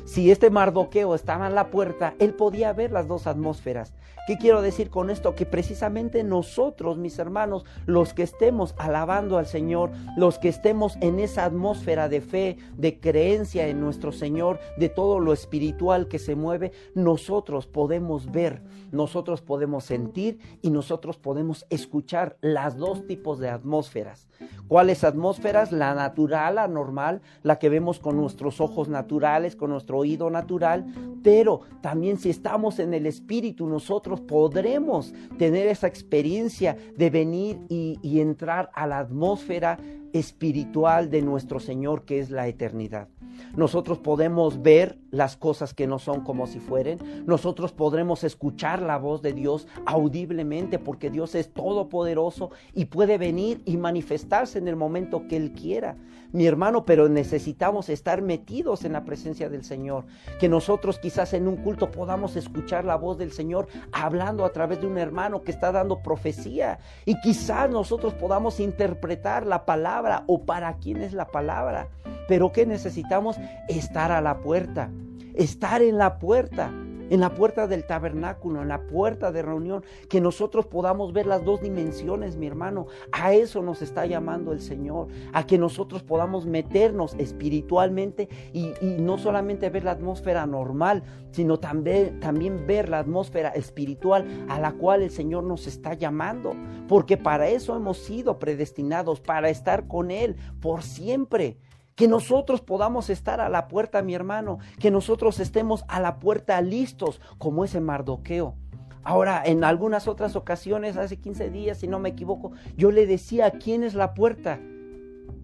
Si 0.04 0.30
este 0.32 0.50
Mardoqueo 0.50 1.14
estaba 1.14 1.46
en 1.46 1.54
la 1.54 1.70
puerta, 1.70 2.14
él 2.18 2.34
podía 2.34 2.72
ver 2.72 2.90
las 2.90 3.06
dos 3.06 3.28
atmósferas. 3.28 3.94
¿Qué 4.26 4.38
quiero 4.38 4.60
decir 4.60 4.90
con 4.90 5.08
esto? 5.08 5.36
Que 5.36 5.46
precisamente 5.46 6.24
nosotros, 6.24 6.98
mis 6.98 7.20
hermanos, 7.20 7.64
los 7.86 8.12
que 8.12 8.24
estemos 8.24 8.74
alabando 8.76 9.38
al 9.38 9.46
Señor, 9.46 9.92
los 10.16 10.40
que 10.40 10.48
estemos 10.48 10.98
en 11.00 11.20
esa 11.20 11.44
atmósfera 11.44 12.08
de 12.08 12.20
fe, 12.20 12.56
de 12.76 12.98
creencia 12.98 13.68
en 13.68 13.80
nuestro 13.80 14.10
Señor, 14.10 14.58
de 14.78 14.88
todo 14.88 15.20
lo 15.20 15.32
espiritual 15.32 16.08
que 16.08 16.18
se 16.18 16.34
mueve, 16.34 16.72
nosotros 16.96 17.68
podemos 17.68 18.32
ver, 18.32 18.62
nosotros 18.90 19.42
podemos 19.42 19.84
sentir 19.84 20.40
y 20.60 20.70
nosotros 20.70 21.18
podemos 21.18 21.64
escuchar 21.70 22.36
las 22.40 22.76
dos 22.76 23.06
tipos 23.06 23.38
de 23.38 23.50
atmósferas. 23.50 24.26
¿Cuáles 24.66 25.04
atmósferas? 25.04 25.70
La 25.70 25.94
natural, 25.94 26.56
la 26.56 26.66
normal, 26.66 27.22
la 27.44 27.60
que 27.60 27.68
vemos 27.68 28.00
con 28.00 28.16
nuestros 28.16 28.60
ojos 28.60 28.88
naturales, 28.88 29.54
con 29.54 29.70
nuestro 29.70 29.98
oído 29.98 30.30
natural, 30.30 30.84
pero 31.22 31.60
también 31.80 32.18
si 32.18 32.30
estamos 32.30 32.80
en 32.80 32.92
el 32.92 33.06
espíritu, 33.06 33.66
nosotros 33.66 34.15
podremos 34.20 35.12
tener 35.38 35.66
esa 35.66 35.86
experiencia 35.86 36.76
de 36.96 37.10
venir 37.10 37.58
y, 37.68 38.20
entrar 38.20 38.70
a 38.74 38.86
la 38.86 38.98
atmósfera 38.98 39.78
espiritual 40.12 41.10
de 41.10 41.22
nuestro 41.22 41.60
Señor 41.60 42.04
que 42.04 42.18
es 42.18 42.30
la 42.30 42.48
eternidad. 42.48 43.08
Nosotros 43.54 43.98
podemos 43.98 44.62
ver 44.62 44.98
las 45.10 45.36
cosas 45.36 45.74
que 45.74 45.86
no 45.86 45.98
son 45.98 46.22
como 46.22 46.46
si 46.46 46.58
fueren. 46.58 46.98
Nosotros 47.26 47.72
podremos 47.72 48.24
escuchar 48.24 48.82
la 48.82 48.98
voz 48.98 49.22
de 49.22 49.32
Dios 49.32 49.66
audiblemente 49.86 50.78
porque 50.78 51.10
Dios 51.10 51.34
es 51.34 51.52
todopoderoso 51.52 52.50
y 52.74 52.86
puede 52.86 53.18
venir 53.18 53.62
y 53.64 53.76
manifestarse 53.76 54.58
en 54.58 54.68
el 54.68 54.76
momento 54.76 55.26
que 55.28 55.36
Él 55.36 55.52
quiera. 55.52 55.96
Mi 56.32 56.46
hermano, 56.46 56.84
pero 56.84 57.08
necesitamos 57.08 57.88
estar 57.88 58.20
metidos 58.20 58.84
en 58.84 58.92
la 58.92 59.04
presencia 59.04 59.48
del 59.48 59.64
Señor. 59.64 60.04
Que 60.38 60.48
nosotros 60.48 60.98
quizás 60.98 61.32
en 61.32 61.48
un 61.48 61.56
culto 61.56 61.90
podamos 61.90 62.36
escuchar 62.36 62.84
la 62.84 62.96
voz 62.96 63.16
del 63.16 63.32
Señor 63.32 63.68
hablando 63.92 64.44
a 64.44 64.52
través 64.52 64.80
de 64.80 64.86
un 64.86 64.98
hermano 64.98 65.42
que 65.42 65.52
está 65.52 65.72
dando 65.72 66.02
profecía. 66.02 66.78
Y 67.04 67.18
quizás 67.20 67.70
nosotros 67.70 68.12
podamos 68.14 68.60
interpretar 68.60 69.46
la 69.46 69.64
palabra 69.64 69.95
o 70.26 70.44
para 70.44 70.74
quién 70.74 71.02
es 71.02 71.12
la 71.12 71.26
palabra. 71.26 71.88
Pero 72.28 72.52
¿qué 72.52 72.66
necesitamos? 72.66 73.36
Estar 73.68 74.12
a 74.12 74.20
la 74.20 74.38
puerta, 74.38 74.90
estar 75.34 75.82
en 75.82 75.98
la 75.98 76.18
puerta, 76.18 76.70
en 77.10 77.20
la 77.20 77.34
puerta 77.34 77.66
del 77.66 77.86
tabernáculo, 77.86 78.62
en 78.62 78.68
la 78.68 78.86
puerta 78.86 79.32
de 79.32 79.42
reunión, 79.42 79.84
que 80.08 80.20
nosotros 80.20 80.66
podamos 80.66 81.12
ver 81.12 81.26
las 81.26 81.44
dos 81.44 81.60
dimensiones, 81.60 82.36
mi 82.36 82.46
hermano. 82.46 82.86
A 83.12 83.32
eso 83.32 83.62
nos 83.62 83.82
está 83.82 84.06
llamando 84.06 84.52
el 84.52 84.60
Señor, 84.60 85.08
a 85.32 85.46
que 85.46 85.58
nosotros 85.58 86.02
podamos 86.02 86.46
meternos 86.46 87.14
espiritualmente 87.18 88.28
y, 88.52 88.72
no 88.98 89.18
solamente 89.18 89.70
ver 89.70 89.84
la 89.84 89.92
atmósfera 89.92 90.46
normal, 90.46 91.02
sino 91.30 91.58
también, 91.58 92.66
ver 92.66 92.88
la 92.88 92.98
atmósfera 92.98 93.50
espiritual 93.50 94.46
a 94.48 94.58
la 94.58 94.72
cual 94.72 95.02
el 95.02 95.10
Señor 95.10 95.44
nos 95.44 95.66
está 95.66 95.94
llamando, 95.94 96.54
porque 96.88 97.16
para 97.16 97.48
eso 97.48 97.76
hemos 97.76 97.98
sido 97.98 98.38
predestinados, 98.38 99.20
para 99.20 99.50
estar 99.50 99.86
con 99.86 100.10
Él 100.10 100.36
por 100.60 100.82
siempre. 100.82 101.58
Que 101.96 102.08
nosotros 102.08 102.60
podamos 102.60 103.10
estar 103.10 103.40
a 103.40 103.48
la 103.48 103.68
puerta, 103.68 104.02
mi 104.02 104.14
hermano, 104.14 104.58
que 104.78 104.90
nosotros 104.90 105.40
estemos 105.40 105.84
a 105.88 105.98
la 105.98 106.18
puerta 106.20 106.60
listos, 106.60 107.20
como 107.38 107.64
ese 107.64 107.80
Mardoqueo. 107.80 108.54
Ahora, 109.02 109.42
en 109.44 109.64
algunas 109.64 110.06
otras 110.06 110.36
ocasiones, 110.36 110.96
hace 110.96 111.18
15 111.18 111.50
días, 111.50 111.78
si 111.78 111.88
no 111.88 111.98
me 111.98 112.10
equivoco, 112.10 112.52
yo 112.76 112.90
le 112.90 113.06
decía, 113.06 113.50
¿quién 113.50 113.82
es 113.82 113.94
la 113.94 114.14
puerta? 114.14 114.60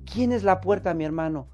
¿Quién 0.05 0.31
es 0.31 0.45
la 0.45 0.61
puerta, 0.61 0.95
mi 0.95 1.05
hermano? 1.05 1.49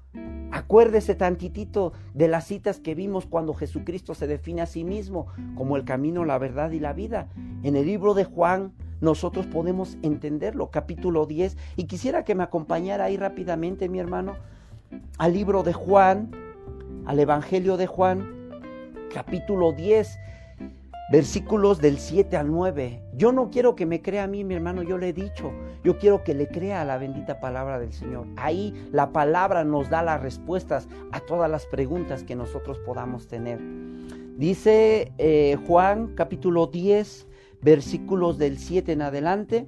Acuérdese 0.51 1.15
tantitito 1.15 1.93
de 2.13 2.27
las 2.27 2.45
citas 2.45 2.79
que 2.79 2.95
vimos 2.95 3.25
cuando 3.25 3.53
Jesucristo 3.53 4.15
se 4.15 4.27
define 4.27 4.61
a 4.61 4.65
sí 4.65 4.83
mismo 4.83 5.27
como 5.55 5.77
el 5.77 5.85
camino, 5.85 6.25
la 6.25 6.37
verdad 6.39 6.71
y 6.71 6.79
la 6.79 6.93
vida. 6.93 7.29
En 7.63 7.75
el 7.75 7.85
libro 7.85 8.15
de 8.15 8.25
Juan 8.25 8.73
nosotros 9.01 9.45
podemos 9.45 9.97
entenderlo, 10.01 10.71
capítulo 10.71 11.25
10. 11.25 11.57
Y 11.77 11.85
quisiera 11.85 12.23
que 12.23 12.35
me 12.35 12.43
acompañara 12.43 13.05
ahí 13.05 13.15
rápidamente, 13.15 13.87
mi 13.87 13.99
hermano, 13.99 14.35
al 15.17 15.33
libro 15.33 15.63
de 15.63 15.73
Juan, 15.73 16.31
al 17.05 17.19
Evangelio 17.19 17.77
de 17.77 17.87
Juan, 17.87 18.51
capítulo 19.13 19.71
10, 19.73 20.17
versículos 21.11 21.79
del 21.81 21.97
7 21.97 22.37
al 22.37 22.51
9. 22.51 23.01
Yo 23.15 23.31
no 23.31 23.49
quiero 23.49 23.75
que 23.75 23.85
me 23.85 24.01
crea 24.01 24.23
a 24.23 24.27
mí, 24.27 24.43
mi 24.43 24.55
hermano, 24.55 24.83
yo 24.83 24.97
le 24.97 25.09
he 25.09 25.13
dicho, 25.13 25.51
yo 25.83 25.97
quiero 25.97 26.23
que 26.23 26.35
le 26.35 26.47
crea 26.47 26.81
a 26.81 26.85
la 26.85 26.97
bendita 26.97 27.39
palabra 27.39 27.79
del 27.79 27.93
Señor. 27.93 28.27
Ahí 28.37 28.73
la 28.91 29.11
palabra 29.11 29.63
nos 29.63 29.89
da 29.89 30.03
las 30.03 30.21
respuestas 30.21 30.87
a 31.11 31.19
todas 31.19 31.49
las 31.49 31.65
preguntas 31.65 32.23
que 32.23 32.35
nosotros 32.35 32.79
podamos 32.79 33.27
tener. 33.27 33.59
Dice 34.37 35.11
eh, 35.17 35.57
Juan 35.67 36.13
capítulo 36.15 36.67
10, 36.67 37.27
versículos 37.61 38.37
del 38.37 38.57
7 38.57 38.91
en 38.91 39.01
adelante. 39.01 39.67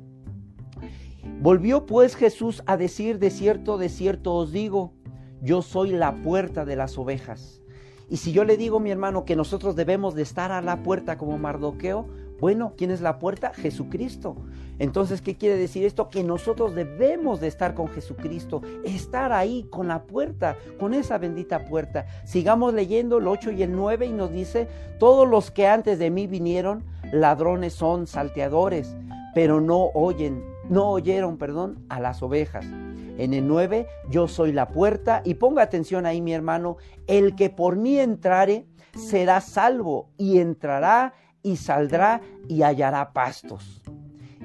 Volvió 1.41 1.85
pues 1.85 2.15
Jesús 2.15 2.63
a 2.67 2.77
decir, 2.77 3.19
de 3.19 3.31
cierto, 3.31 3.77
de 3.77 3.89
cierto 3.89 4.33
os 4.35 4.51
digo, 4.51 4.93
yo 5.41 5.61
soy 5.61 5.91
la 5.91 6.13
puerta 6.13 6.65
de 6.65 6.75
las 6.75 6.97
ovejas. 6.97 7.61
Y 8.09 8.17
si 8.17 8.31
yo 8.31 8.43
le 8.43 8.57
digo, 8.57 8.79
mi 8.79 8.91
hermano, 8.91 9.25
que 9.25 9.35
nosotros 9.35 9.75
debemos 9.75 10.15
de 10.15 10.21
estar 10.21 10.51
a 10.51 10.61
la 10.61 10.83
puerta 10.83 11.17
como 11.17 11.37
Mardoqueo, 11.37 12.07
Bueno, 12.41 12.73
¿quién 12.75 12.89
es 12.89 13.01
la 13.01 13.19
puerta? 13.19 13.53
Jesucristo. 13.53 14.35
Entonces, 14.79 15.21
¿qué 15.21 15.37
quiere 15.37 15.57
decir 15.57 15.85
esto? 15.85 16.09
Que 16.09 16.23
nosotros 16.23 16.73
debemos 16.73 17.39
de 17.39 17.47
estar 17.47 17.75
con 17.75 17.87
Jesucristo, 17.87 18.63
estar 18.83 19.31
ahí 19.31 19.67
con 19.69 19.87
la 19.87 20.01
puerta, 20.05 20.57
con 20.79 20.95
esa 20.95 21.19
bendita 21.19 21.67
puerta. 21.67 22.07
Sigamos 22.25 22.73
leyendo 22.73 23.19
el 23.19 23.27
8 23.27 23.51
y 23.51 23.61
el 23.61 23.75
9 23.75 24.07
y 24.07 24.11
nos 24.11 24.31
dice, 24.31 24.67
todos 24.97 25.29
los 25.29 25.51
que 25.51 25.67
antes 25.67 25.99
de 25.99 26.09
mí 26.09 26.25
vinieron, 26.25 26.83
ladrones 27.11 27.73
son, 27.73 28.07
salteadores, 28.07 28.95
pero 29.35 29.61
no 29.61 29.91
oyen, 29.93 30.43
no 30.69 30.89
oyeron, 30.89 31.37
perdón, 31.37 31.85
a 31.89 31.99
las 31.99 32.21
ovejas. 32.21 32.65
En 33.17 33.33
el 33.33 33.47
9, 33.47 33.87
yo 34.09 34.27
soy 34.27 34.51
la 34.51 34.69
puerta 34.69 35.21
y 35.25 35.35
ponga 35.35 35.63
atención 35.63 36.05
ahí 36.05 36.21
mi 36.21 36.33
hermano, 36.33 36.77
el 37.07 37.35
que 37.35 37.49
por 37.49 37.75
mí 37.75 37.99
entrare 37.99 38.65
será 38.95 39.41
salvo 39.41 40.09
y 40.17 40.39
entrará 40.39 41.13
y 41.43 41.57
saldrá 41.57 42.21
y 42.47 42.63
hallará 42.63 43.13
pastos. 43.13 43.81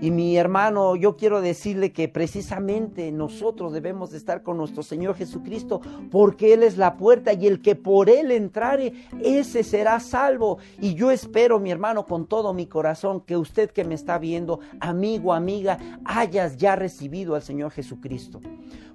Y 0.00 0.10
mi 0.10 0.36
hermano, 0.36 0.94
yo 0.94 1.16
quiero 1.16 1.40
decirle 1.40 1.92
que 1.92 2.08
precisamente 2.08 3.10
nosotros 3.12 3.72
debemos 3.72 4.10
de 4.10 4.18
estar 4.18 4.42
con 4.42 4.58
nuestro 4.58 4.82
Señor 4.82 5.14
Jesucristo 5.14 5.80
porque 6.10 6.52
Él 6.52 6.62
es 6.62 6.76
la 6.76 6.96
puerta 6.96 7.32
y 7.32 7.46
el 7.46 7.62
que 7.62 7.76
por 7.76 8.10
Él 8.10 8.30
entrare, 8.30 8.92
ese 9.22 9.62
será 9.62 9.98
salvo. 10.00 10.58
Y 10.80 10.94
yo 10.94 11.10
espero, 11.10 11.58
mi 11.58 11.70
hermano, 11.70 12.06
con 12.06 12.26
todo 12.26 12.52
mi 12.52 12.66
corazón, 12.66 13.22
que 13.22 13.36
usted 13.36 13.70
que 13.70 13.84
me 13.84 13.94
está 13.94 14.18
viendo, 14.18 14.60
amigo, 14.80 15.32
amiga, 15.32 15.78
hayas 16.04 16.56
ya 16.58 16.76
recibido 16.76 17.34
al 17.34 17.42
Señor 17.42 17.70
Jesucristo. 17.70 18.40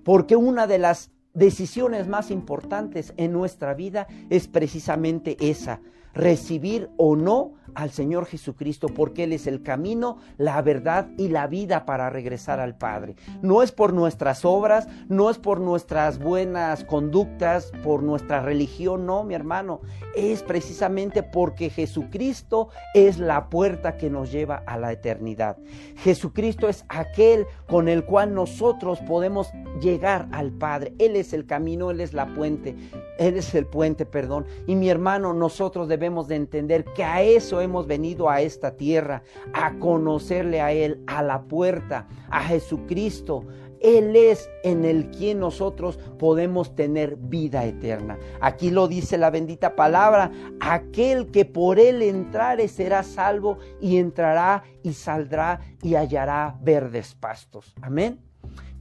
Porque 0.04 0.36
una 0.36 0.68
de 0.68 0.78
las 0.78 1.12
decisiones 1.34 2.08
más 2.08 2.32
importantes 2.32 3.14
en 3.18 3.32
nuestra 3.32 3.74
vida 3.74 4.08
es 4.30 4.48
precisamente 4.48 5.38
esa, 5.40 5.80
recibir 6.14 6.90
o 6.98 7.16
no 7.16 7.54
al 7.76 7.92
Señor 7.92 8.26
Jesucristo 8.26 8.88
porque 8.88 9.24
Él 9.24 9.34
es 9.34 9.48
el 9.48 9.62
camino, 9.62 10.18
la 10.38 10.62
verdad 10.62 11.10
y 11.18 11.30
la 11.30 11.48
vida 11.48 11.86
para 11.86 12.10
regresar 12.10 12.60
al 12.60 12.78
Padre. 12.78 13.16
No 13.42 13.64
es 13.64 13.72
por 13.72 13.94
nuestras 13.94 14.46
obras, 14.46 14.88
no 15.08 15.30
es 15.30 15.38
por 15.38 15.60
nuestras 15.60 16.20
buenas 16.20 16.84
conductas, 16.84 17.72
por 17.84 18.04
nuestra 18.04 18.42
religión, 18.42 19.06
no, 19.06 19.24
mi 19.24 19.34
hermano. 19.34 19.82
Es 20.16 20.44
precisamente 20.44 21.24
porque 21.24 21.70
Jesucristo 21.70 22.70
es 22.94 23.20
la 23.20 23.50
puerta 23.50 23.98
que 23.98 24.10
nos 24.10 24.32
lleva 24.32 24.64
a 24.66 24.78
la 24.78 24.92
eternidad. 24.92 25.58
Jesucristo 25.98 26.68
es 26.68 26.86
aquel 26.90 27.46
con 27.68 27.88
el 27.88 28.06
cual 28.06 28.34
nosotros 28.34 29.00
podemos 29.08 29.50
llegar 29.82 30.28
al 30.32 30.52
Padre. 30.52 30.94
Él 31.00 31.16
es 31.16 31.34
el 31.34 31.46
camino, 31.46 31.92
Él 31.92 32.02
es 32.02 32.14
la 32.14 32.34
puente, 32.34 32.76
Él 33.18 33.38
es 33.38 33.56
el 33.56 33.66
puente, 33.66 34.06
perdón. 34.06 34.46
Y 34.68 34.76
mi 34.76 34.90
hermano, 34.90 35.34
nosotros 35.34 35.88
debemos 35.88 36.01
de 36.28 36.36
entender 36.36 36.84
que 36.84 37.04
a 37.04 37.22
eso 37.22 37.62
hemos 37.62 37.88
venido 37.88 38.30
a 38.30 38.42
esta 38.42 38.76
tierra, 38.76 39.24
a 39.54 39.78
conocerle 39.80 40.60
a 40.60 40.72
Él, 40.72 41.04
a 41.08 41.22
la 41.22 41.44
puerta, 41.44 42.08
a 42.30 42.44
Jesucristo. 42.44 43.46
Él 43.80 44.16
es 44.16 44.50
en 44.64 44.84
el 44.86 45.10
quien 45.10 45.40
nosotros 45.40 45.98
podemos 46.20 46.76
tener 46.76 47.16
vida 47.16 47.66
eterna. 47.66 48.18
Aquí 48.40 48.70
lo 48.70 48.88
dice 48.88 49.18
la 49.18 49.30
bendita 49.30 49.76
palabra, 49.76 50.32
aquel 50.60 51.32
que 51.32 51.46
por 51.46 51.80
Él 51.80 52.02
entrare 52.02 52.68
será 52.68 53.04
salvo 53.04 53.58
y 53.80 53.98
entrará 53.98 54.64
y 54.84 54.94
saldrá 54.94 55.62
y 55.82 55.96
hallará 55.96 56.58
verdes 56.62 57.16
pastos. 57.16 57.74
Amén. 57.82 58.31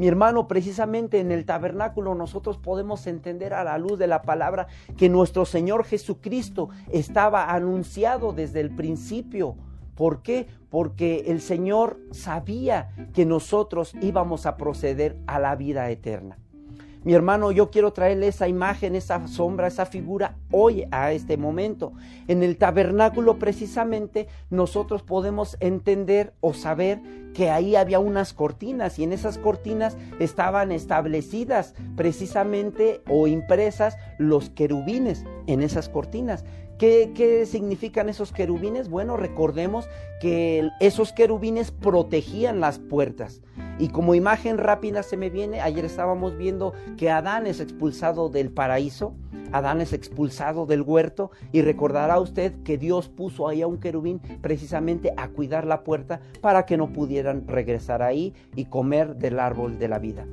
Mi 0.00 0.08
hermano, 0.08 0.48
precisamente 0.48 1.20
en 1.20 1.30
el 1.30 1.44
tabernáculo 1.44 2.14
nosotros 2.14 2.56
podemos 2.56 3.06
entender 3.06 3.52
a 3.52 3.64
la 3.64 3.76
luz 3.76 3.98
de 3.98 4.06
la 4.06 4.22
palabra 4.22 4.66
que 4.96 5.10
nuestro 5.10 5.44
Señor 5.44 5.84
Jesucristo 5.84 6.70
estaba 6.90 7.52
anunciado 7.52 8.32
desde 8.32 8.60
el 8.60 8.74
principio. 8.74 9.56
¿Por 9.96 10.22
qué? 10.22 10.46
Porque 10.70 11.24
el 11.26 11.42
Señor 11.42 12.00
sabía 12.12 12.94
que 13.12 13.26
nosotros 13.26 13.92
íbamos 14.00 14.46
a 14.46 14.56
proceder 14.56 15.18
a 15.26 15.38
la 15.38 15.54
vida 15.54 15.90
eterna. 15.90 16.38
Mi 17.02 17.14
hermano, 17.14 17.50
yo 17.50 17.70
quiero 17.70 17.94
traerle 17.94 18.28
esa 18.28 18.46
imagen, 18.46 18.94
esa 18.94 19.26
sombra, 19.26 19.68
esa 19.68 19.86
figura 19.86 20.36
hoy 20.50 20.84
a 20.90 21.12
este 21.12 21.38
momento. 21.38 21.94
En 22.28 22.42
el 22.42 22.58
tabernáculo 22.58 23.38
precisamente 23.38 24.28
nosotros 24.50 25.02
podemos 25.02 25.56
entender 25.60 26.34
o 26.40 26.52
saber 26.52 27.00
que 27.32 27.48
ahí 27.48 27.74
había 27.74 28.00
unas 28.00 28.34
cortinas 28.34 28.98
y 28.98 29.04
en 29.04 29.14
esas 29.14 29.38
cortinas 29.38 29.96
estaban 30.18 30.72
establecidas 30.72 31.74
precisamente 31.96 33.00
o 33.08 33.26
impresas 33.26 33.96
los 34.18 34.50
querubines 34.50 35.24
en 35.46 35.62
esas 35.62 35.88
cortinas. 35.88 36.44
¿Qué, 36.80 37.46
significan 37.46 38.08
esos 38.08 38.32
querubines? 38.32 38.88
Bueno, 38.88 39.18
recordemos 39.18 39.86
que 40.20 40.68
esos 40.80 41.12
querubines 41.12 41.70
protegían 41.70 42.60
las 42.60 42.78
puertas. 42.78 43.42
Y 43.80 43.88
como 43.88 44.14
imagen 44.14 44.58
rápida 44.58 45.02
se 45.02 45.16
me 45.16 45.30
viene, 45.30 45.62
ayer 45.62 45.86
estábamos 45.86 46.36
viendo 46.36 46.74
que 46.98 47.10
Adán 47.10 47.46
es 47.46 47.60
expulsado 47.60 48.28
del 48.28 48.50
paraíso, 48.50 49.14
Adán 49.52 49.80
es 49.80 49.94
expulsado 49.94 50.66
del 50.66 50.82
huerto 50.82 51.30
y 51.50 51.62
recordará 51.62 52.20
usted 52.20 52.52
que 52.62 52.76
Dios 52.76 53.08
puso 53.08 53.48
ahí 53.48 53.62
a 53.62 53.66
un 53.66 53.80
querubín 53.80 54.20
precisamente 54.42 55.14
a 55.16 55.28
cuidar 55.28 55.66
la 55.66 55.82
puerta 55.82 56.20
para 56.42 56.66
que 56.66 56.76
no 56.76 56.92
pudieran 56.92 57.48
regresar 57.48 58.02
ahí 58.02 58.34
y 58.54 58.66
comer 58.66 59.16
del 59.16 59.40
árbol 59.40 59.78
de 59.78 59.88
la 59.88 59.98
vida. 59.98 60.26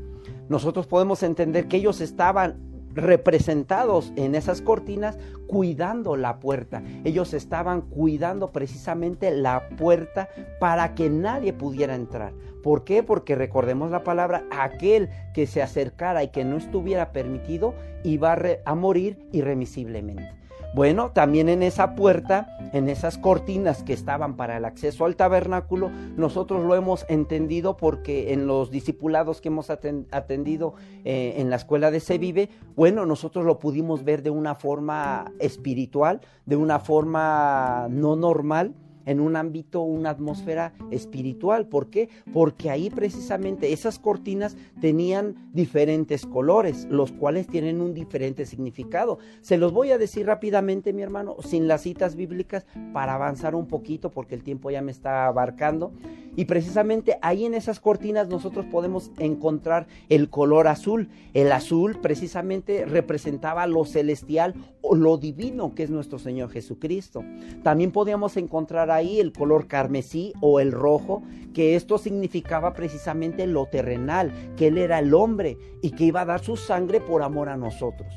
Nosotros 0.50 0.86
podemos 0.86 1.24
entender 1.24 1.70
que 1.70 1.78
ellos 1.78 2.02
estaban 2.02 2.77
representados 2.98 4.12
en 4.16 4.36
esas 4.36 4.62
cortinas 4.62 5.18
cuidando 5.48 6.18
la 6.18 6.40
puerta. 6.40 6.84
Ellos 7.04 7.34
estaban 7.34 7.82
cuidando 7.82 8.52
precisamente 8.52 9.32
la 9.32 9.70
puerta 9.78 10.30
para 10.60 10.96
que 10.96 11.10
nadie 11.10 11.54
pudiera 11.54 11.96
entrar. 11.96 12.34
¿Por 12.64 12.84
qué? 12.84 13.04
Porque 13.04 13.36
recordemos 13.36 13.92
la 13.92 14.04
palabra, 14.04 14.44
aquel 14.52 15.10
que 15.34 15.48
se 15.48 15.62
acercara 15.62 16.24
y 16.24 16.30
que 16.30 16.44
no 16.44 16.58
estuviera 16.58 17.12
permitido 17.12 17.76
iba 18.04 18.38
a, 18.66 18.76
morir 18.76 19.18
irremisiblemente. 19.32 20.47
Bueno, 20.78 21.10
también 21.10 21.50
en 21.50 21.63
esa 21.63 21.96
puerta, 21.96 22.56
en 22.72 22.88
esas 22.88 23.18
cortinas 23.18 23.82
que 23.82 23.94
estaban 23.94 24.36
para 24.36 24.58
el 24.58 24.63
acceso 24.63 25.06
al 25.06 25.16
tabernáculo, 25.16 25.90
nosotros 26.16 26.63
lo 26.63 26.76
hemos 26.76 27.04
entendido 27.10 27.78
porque 27.78 28.32
en 28.32 28.46
los 28.46 28.70
discipulados 28.70 29.42
que 29.42 29.48
hemos 29.48 29.72
atendido 29.72 30.76
eh, 31.04 31.34
en 31.38 31.50
la 31.50 31.56
escuela 31.56 31.90
de 31.90 32.00
Sevive, 32.00 32.50
bueno, 32.76 33.08
nosotros 33.08 33.44
lo 33.44 33.58
pudimos 33.58 34.04
ver 34.04 34.22
de 34.22 34.30
una 34.30 34.54
forma 34.54 35.32
espiritual, 35.40 36.22
de 36.46 36.58
una 36.58 36.78
forma 36.78 37.88
no 37.90 38.16
normal 38.16 38.76
en 39.08 39.20
un 39.20 39.36
ámbito, 39.36 39.82
una 39.82 40.12
atmósfera 40.12 40.74
espiritual. 40.91 41.67
¿Por 41.67 41.89
qué? 41.89 42.10
Porque 42.32 42.70
ahí 42.70 42.91
precisamente 42.91 43.74
esas 43.74 43.98
cortinas 43.98 44.56
tenían 44.80 45.50
diferentes 45.54 46.26
colores, 46.26 46.86
los 46.91 47.12
cuales 47.12 47.48
tienen 47.48 47.82
un 47.82 47.93
diferente 47.93 48.46
significado. 48.46 49.17
Se 49.41 49.58
los 49.58 49.72
voy 49.72 49.91
a 49.91 49.98
decir 49.98 50.28
rápidamente, 50.28 50.93
mi 50.93 51.02
hermano, 51.02 51.38
sin 51.39 51.67
las 51.67 51.82
citas 51.82 52.15
bíblicas, 52.15 52.65
para 52.93 53.15
avanzar 53.15 53.56
un 53.56 53.67
poquito, 53.67 54.12
porque 54.12 54.36
el 54.36 54.43
tiempo 54.43 54.70
ya 54.70 54.82
me 54.82 54.91
está 54.91 55.26
abarcando. 55.26 55.93
Y 56.36 56.46
precisamente 56.46 57.17
ahí 57.24 57.46
en 57.46 57.56
esas 57.56 57.80
cortinas 57.80 58.28
nosotros 58.28 58.67
podemos 58.67 59.12
encontrar 59.17 59.88
el 60.08 60.30
color 60.30 60.67
azul. 60.67 61.10
El 61.34 61.52
azul 61.52 61.98
precisamente 62.00 62.86
representaba 62.86 63.65
lo 63.65 63.86
celestial 63.86 64.54
o 64.82 64.96
lo 64.96 65.17
divino 65.17 65.74
que 65.74 65.82
es 65.82 65.89
nuestro 65.89 66.20
Señor 66.20 66.52
Jesucristo. 66.52 67.24
También 67.63 67.91
podíamos 67.91 68.38
encontrar 68.38 68.91
ahí 68.98 69.20
el 69.20 69.32
color 69.32 69.68
carmesí 69.68 70.34
o 70.42 70.60
el 70.60 70.72
rojo, 70.72 71.24
que 71.54 71.76
esto 71.76 71.98
significaba 71.98 72.74
precisamente 72.74 73.48
lo 73.48 73.66
terrenal, 73.66 74.32
que 74.56 74.68
Él 74.68 74.78
era 74.78 75.00
el 75.00 75.14
hombre 75.14 75.58
y 75.82 75.92
que 75.92 76.04
iba 76.04 76.22
a 76.22 76.26
dar 76.26 76.40
su 76.42 76.58
sangre 76.58 77.00
por 77.02 77.24
amor 77.24 77.50
a 77.50 77.58
nosotros. 77.58 78.14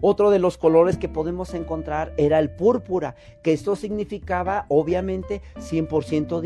Otro 0.00 0.30
de 0.30 0.38
los 0.38 0.56
colores 0.56 0.96
que 0.98 1.08
podemos 1.08 1.52
encontrar 1.54 2.14
era 2.16 2.38
el 2.38 2.50
púrpura, 2.50 3.16
que 3.42 3.52
esto 3.52 3.76
significaba 3.76 4.66
obviamente 4.68 5.42
100% 5.58 6.40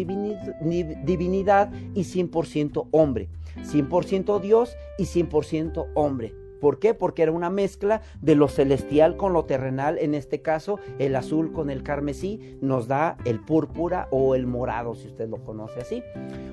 divinidad 1.04 1.72
y 1.94 2.02
100% 2.02 2.88
hombre, 2.90 3.28
100% 3.56 4.40
Dios 4.40 4.76
y 4.98 5.04
100% 5.04 5.86
hombre. 5.94 6.43
¿Por 6.64 6.78
qué? 6.78 6.94
Porque 6.94 7.22
era 7.22 7.30
una 7.30 7.50
mezcla 7.50 8.00
de 8.22 8.34
lo 8.34 8.48
celestial 8.48 9.18
con 9.18 9.34
lo 9.34 9.44
terrenal. 9.44 9.98
En 9.98 10.14
este 10.14 10.40
caso, 10.40 10.78
el 10.98 11.14
azul 11.14 11.52
con 11.52 11.68
el 11.68 11.82
carmesí 11.82 12.56
nos 12.62 12.88
da 12.88 13.18
el 13.26 13.38
púrpura 13.38 14.08
o 14.10 14.34
el 14.34 14.46
morado, 14.46 14.94
si 14.94 15.08
usted 15.08 15.28
lo 15.28 15.44
conoce 15.44 15.82
así. 15.82 16.02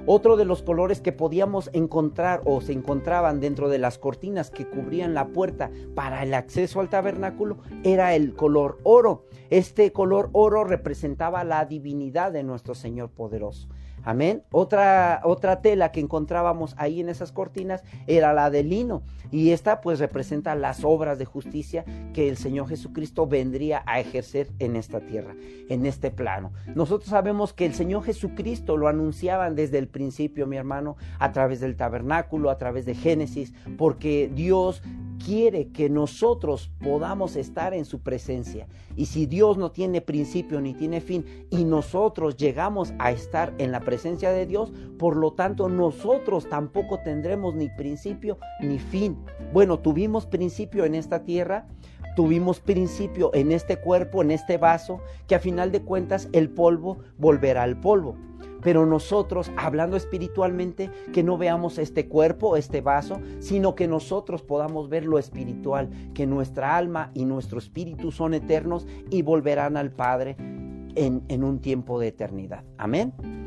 Otro 0.05 0.35
de 0.35 0.43
los 0.43 0.63
colores 0.63 0.99
que 0.99 1.13
podíamos 1.13 1.69
encontrar 1.71 2.41
o 2.43 2.59
se 2.59 2.73
encontraban 2.73 3.39
dentro 3.39 3.69
de 3.69 3.77
las 3.77 3.97
cortinas 3.97 4.51
que 4.51 4.67
cubrían 4.67 5.13
la 5.13 5.29
puerta 5.29 5.71
para 5.95 6.23
el 6.23 6.33
acceso 6.33 6.81
al 6.81 6.89
tabernáculo 6.89 7.59
era 7.85 8.13
el 8.13 8.33
color 8.33 8.79
oro. 8.83 9.23
Este 9.49 9.93
color 9.93 10.29
oro 10.33 10.65
representaba 10.65 11.45
la 11.45 11.63
divinidad 11.63 12.33
de 12.33 12.43
nuestro 12.43 12.75
Señor 12.75 13.11
poderoso. 13.11 13.69
Amén. 14.03 14.43
Otra, 14.51 15.21
otra 15.23 15.61
tela 15.61 15.91
que 15.91 15.99
encontrábamos 15.99 16.75
ahí 16.77 17.01
en 17.01 17.09
esas 17.09 17.31
cortinas 17.31 17.83
era 18.07 18.33
la 18.33 18.49
de 18.49 18.63
lino. 18.63 19.03
Y 19.31 19.51
esta 19.51 19.81
pues 19.81 19.99
representa 19.99 20.55
las 20.55 20.83
obras 20.83 21.17
de 21.17 21.25
justicia 21.25 21.85
que 22.13 22.27
el 22.27 22.37
Señor 22.37 22.67
Jesucristo 22.67 23.27
vendría 23.27 23.83
a 23.85 23.99
ejercer 23.99 24.49
en 24.59 24.75
esta 24.75 24.99
tierra, 24.99 25.35
en 25.69 25.85
este 25.85 26.11
plano. 26.11 26.51
Nosotros 26.75 27.09
sabemos 27.09 27.53
que 27.53 27.65
el 27.65 27.73
Señor 27.73 28.03
Jesucristo 28.03 28.75
lo 28.75 28.87
anunciaban 28.87 29.55
desde 29.55 29.77
el 29.77 29.87
principio, 29.87 30.47
mi 30.47 30.57
hermano, 30.57 30.97
a 31.19 31.31
través 31.31 31.59
del 31.61 31.75
tabernáculo, 31.75 32.49
a 32.49 32.57
través 32.57 32.85
de 32.85 32.95
Génesis, 32.95 33.53
porque 33.77 34.29
Dios 34.33 34.81
quiere 35.25 35.69
que 35.69 35.89
nosotros 35.89 36.71
podamos 36.83 37.35
estar 37.35 37.73
en 37.73 37.85
su 37.85 38.01
presencia. 38.01 38.67
Y 38.95 39.05
si 39.05 39.25
Dios 39.25 39.57
no 39.57 39.71
tiene 39.71 40.01
principio 40.01 40.61
ni 40.61 40.73
tiene 40.73 41.01
fin 41.01 41.25
y 41.49 41.63
nosotros 41.63 42.37
llegamos 42.37 42.93
a 42.99 43.11
estar 43.11 43.53
en 43.57 43.71
la 43.71 43.81
presencia 43.81 44.31
de 44.31 44.45
Dios, 44.45 44.71
por 44.97 45.15
lo 45.15 45.33
tanto 45.33 45.69
nosotros 45.69 46.49
tampoco 46.49 46.99
tendremos 47.03 47.55
ni 47.55 47.69
principio 47.69 48.37
ni 48.61 48.79
fin. 48.79 49.17
Bueno, 49.53 49.79
tuvimos 49.79 50.25
principio 50.25 50.85
en 50.85 50.95
esta 50.95 51.23
tierra, 51.23 51.67
tuvimos 52.15 52.59
principio 52.59 53.31
en 53.33 53.51
este 53.51 53.77
cuerpo, 53.77 54.21
en 54.21 54.31
este 54.31 54.57
vaso, 54.57 55.01
que 55.27 55.35
a 55.35 55.39
final 55.39 55.71
de 55.71 55.81
cuentas 55.81 56.29
el 56.33 56.49
polvo 56.49 56.99
volverá 57.17 57.63
al 57.63 57.79
polvo. 57.79 58.15
Pero 58.61 58.85
nosotros, 58.85 59.51
hablando 59.57 59.97
espiritualmente, 59.97 60.91
que 61.13 61.23
no 61.23 61.37
veamos 61.37 61.79
este 61.79 62.07
cuerpo, 62.07 62.57
este 62.57 62.81
vaso, 62.81 63.19
sino 63.39 63.73
que 63.73 63.87
nosotros 63.87 64.43
podamos 64.43 64.87
ver 64.87 65.05
lo 65.05 65.17
espiritual, 65.17 65.89
que 66.13 66.27
nuestra 66.27 66.77
alma 66.77 67.09
y 67.15 67.25
nuestro 67.25 67.57
espíritu 67.57 68.11
son 68.11 68.35
eternos 68.35 68.85
y 69.09 69.23
volverán 69.23 69.77
al 69.77 69.91
Padre 69.91 70.35
en, 70.37 71.23
en 71.27 71.43
un 71.43 71.59
tiempo 71.59 71.99
de 71.99 72.09
eternidad. 72.09 72.63
Amén. 72.77 73.40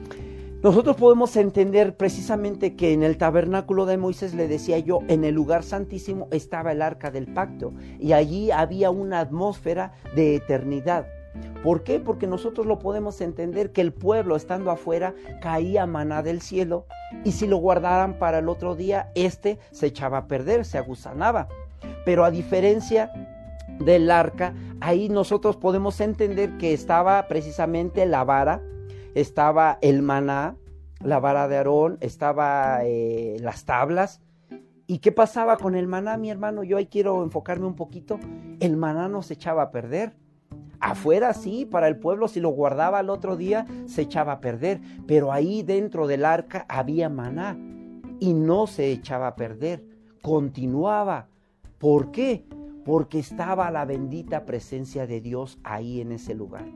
Nosotros 0.64 0.96
podemos 0.96 1.36
entender 1.36 1.94
precisamente 1.94 2.74
que 2.74 2.94
en 2.94 3.02
el 3.02 3.18
tabernáculo 3.18 3.84
de 3.84 3.98
Moisés, 3.98 4.32
le 4.32 4.48
decía 4.48 4.78
yo, 4.78 5.00
en 5.08 5.22
el 5.22 5.34
lugar 5.34 5.62
santísimo 5.62 6.26
estaba 6.30 6.72
el 6.72 6.80
arca 6.80 7.10
del 7.10 7.26
pacto 7.26 7.74
y 8.00 8.14
allí 8.14 8.50
había 8.50 8.88
una 8.88 9.20
atmósfera 9.20 9.92
de 10.16 10.36
eternidad. 10.36 11.06
¿Por 11.62 11.84
qué? 11.84 12.00
Porque 12.00 12.26
nosotros 12.26 12.66
lo 12.66 12.78
podemos 12.78 13.20
entender 13.20 13.72
que 13.72 13.82
el 13.82 13.92
pueblo 13.92 14.36
estando 14.36 14.70
afuera 14.70 15.14
caía 15.42 15.84
maná 15.84 16.22
del 16.22 16.40
cielo 16.40 16.86
y 17.24 17.32
si 17.32 17.46
lo 17.46 17.58
guardaran 17.58 18.18
para 18.18 18.38
el 18.38 18.48
otro 18.48 18.74
día, 18.74 19.12
este 19.14 19.58
se 19.70 19.88
echaba 19.88 20.16
a 20.16 20.28
perder, 20.28 20.64
se 20.64 20.78
agusanaba. 20.78 21.46
Pero 22.06 22.24
a 22.24 22.30
diferencia 22.30 23.12
del 23.80 24.10
arca, 24.10 24.54
ahí 24.80 25.10
nosotros 25.10 25.58
podemos 25.58 26.00
entender 26.00 26.56
que 26.56 26.72
estaba 26.72 27.28
precisamente 27.28 28.06
la 28.06 28.24
vara, 28.24 28.62
estaba 29.14 29.78
el 29.80 30.02
maná, 30.02 30.56
la 31.00 31.20
vara 31.20 31.48
de 31.48 31.56
Aarón, 31.56 31.98
estaba 32.00 32.80
eh, 32.84 33.36
las 33.40 33.64
tablas. 33.64 34.20
¿Y 34.86 34.98
qué 34.98 35.12
pasaba 35.12 35.56
con 35.56 35.74
el 35.74 35.86
maná, 35.86 36.16
mi 36.16 36.30
hermano? 36.30 36.62
Yo 36.62 36.76
ahí 36.76 36.86
quiero 36.86 37.22
enfocarme 37.22 37.66
un 37.66 37.76
poquito. 37.76 38.18
El 38.60 38.76
maná 38.76 39.08
no 39.08 39.22
se 39.22 39.34
echaba 39.34 39.62
a 39.62 39.70
perder. 39.70 40.14
Afuera 40.80 41.32
sí, 41.32 41.64
para 41.64 41.88
el 41.88 41.98
pueblo 41.98 42.28
si 42.28 42.40
lo 42.40 42.50
guardaba 42.50 42.98
al 42.98 43.08
otro 43.08 43.36
día 43.36 43.64
se 43.86 44.02
echaba 44.02 44.32
a 44.32 44.40
perder, 44.40 44.82
pero 45.06 45.32
ahí 45.32 45.62
dentro 45.62 46.06
del 46.06 46.26
arca 46.26 46.66
había 46.68 47.08
maná 47.08 47.56
y 48.20 48.34
no 48.34 48.66
se 48.66 48.90
echaba 48.90 49.28
a 49.28 49.36
perder, 49.36 49.84
continuaba. 50.20 51.28
¿Por 51.78 52.10
qué? 52.10 52.46
Porque 52.84 53.18
estaba 53.18 53.70
la 53.70 53.86
bendita 53.86 54.44
presencia 54.44 55.06
de 55.06 55.20
Dios 55.22 55.58
ahí 55.64 56.00
en 56.00 56.12
ese 56.12 56.34
lugar. 56.34 56.66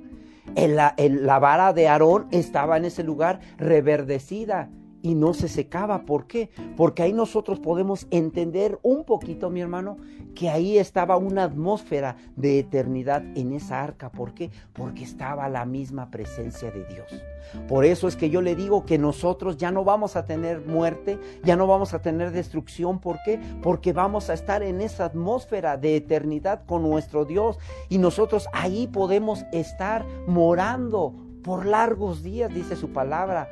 La, 0.56 0.94
la 0.98 1.38
vara 1.38 1.72
de 1.72 1.88
Aarón 1.88 2.26
estaba 2.30 2.76
en 2.76 2.84
ese 2.84 3.02
lugar 3.02 3.40
reverdecida 3.58 4.70
y 5.02 5.14
no 5.14 5.34
se 5.34 5.48
secaba. 5.48 6.02
¿Por 6.02 6.26
qué? 6.26 6.50
Porque 6.76 7.02
ahí 7.02 7.12
nosotros 7.12 7.60
podemos 7.60 8.06
entender 8.10 8.78
un 8.82 9.04
poquito, 9.04 9.50
mi 9.50 9.60
hermano, 9.60 9.96
que 10.34 10.48
ahí 10.48 10.78
estaba 10.78 11.16
una 11.16 11.44
atmósfera 11.44 12.16
de 12.36 12.58
eternidad 12.58 13.24
en 13.36 13.52
esa 13.52 13.82
arca. 13.82 14.10
¿Por 14.10 14.34
qué? 14.34 14.50
Porque 14.72 15.04
estaba 15.04 15.48
la 15.48 15.64
misma 15.64 16.10
presencia 16.10 16.70
de 16.70 16.84
Dios. 16.84 17.22
Por 17.66 17.84
eso 17.84 18.08
es 18.08 18.16
que 18.16 18.30
yo 18.30 18.42
le 18.42 18.54
digo 18.54 18.84
que 18.84 18.98
nosotros 18.98 19.56
ya 19.56 19.70
no 19.70 19.84
vamos 19.84 20.16
a 20.16 20.26
tener 20.26 20.60
muerte, 20.66 21.18
ya 21.44 21.56
no 21.56 21.66
vamos 21.66 21.94
a 21.94 22.02
tener 22.02 22.30
destrucción. 22.30 23.00
¿Por 23.00 23.18
qué? 23.24 23.40
Porque 23.62 23.92
vamos 23.92 24.30
a 24.30 24.34
estar 24.34 24.62
en 24.62 24.80
esa 24.80 25.06
atmósfera 25.06 25.76
de 25.76 25.96
eternidad 25.96 26.64
con 26.66 26.82
nuestro 26.82 27.24
Dios 27.24 27.58
y 27.88 27.98
nosotros 27.98 28.48
ahí 28.52 28.86
podemos 28.86 29.44
estar 29.52 30.04
morando 30.26 31.14
por 31.42 31.64
largos 31.64 32.22
días, 32.22 32.52
dice 32.52 32.76
su 32.76 32.92
palabra 32.92 33.48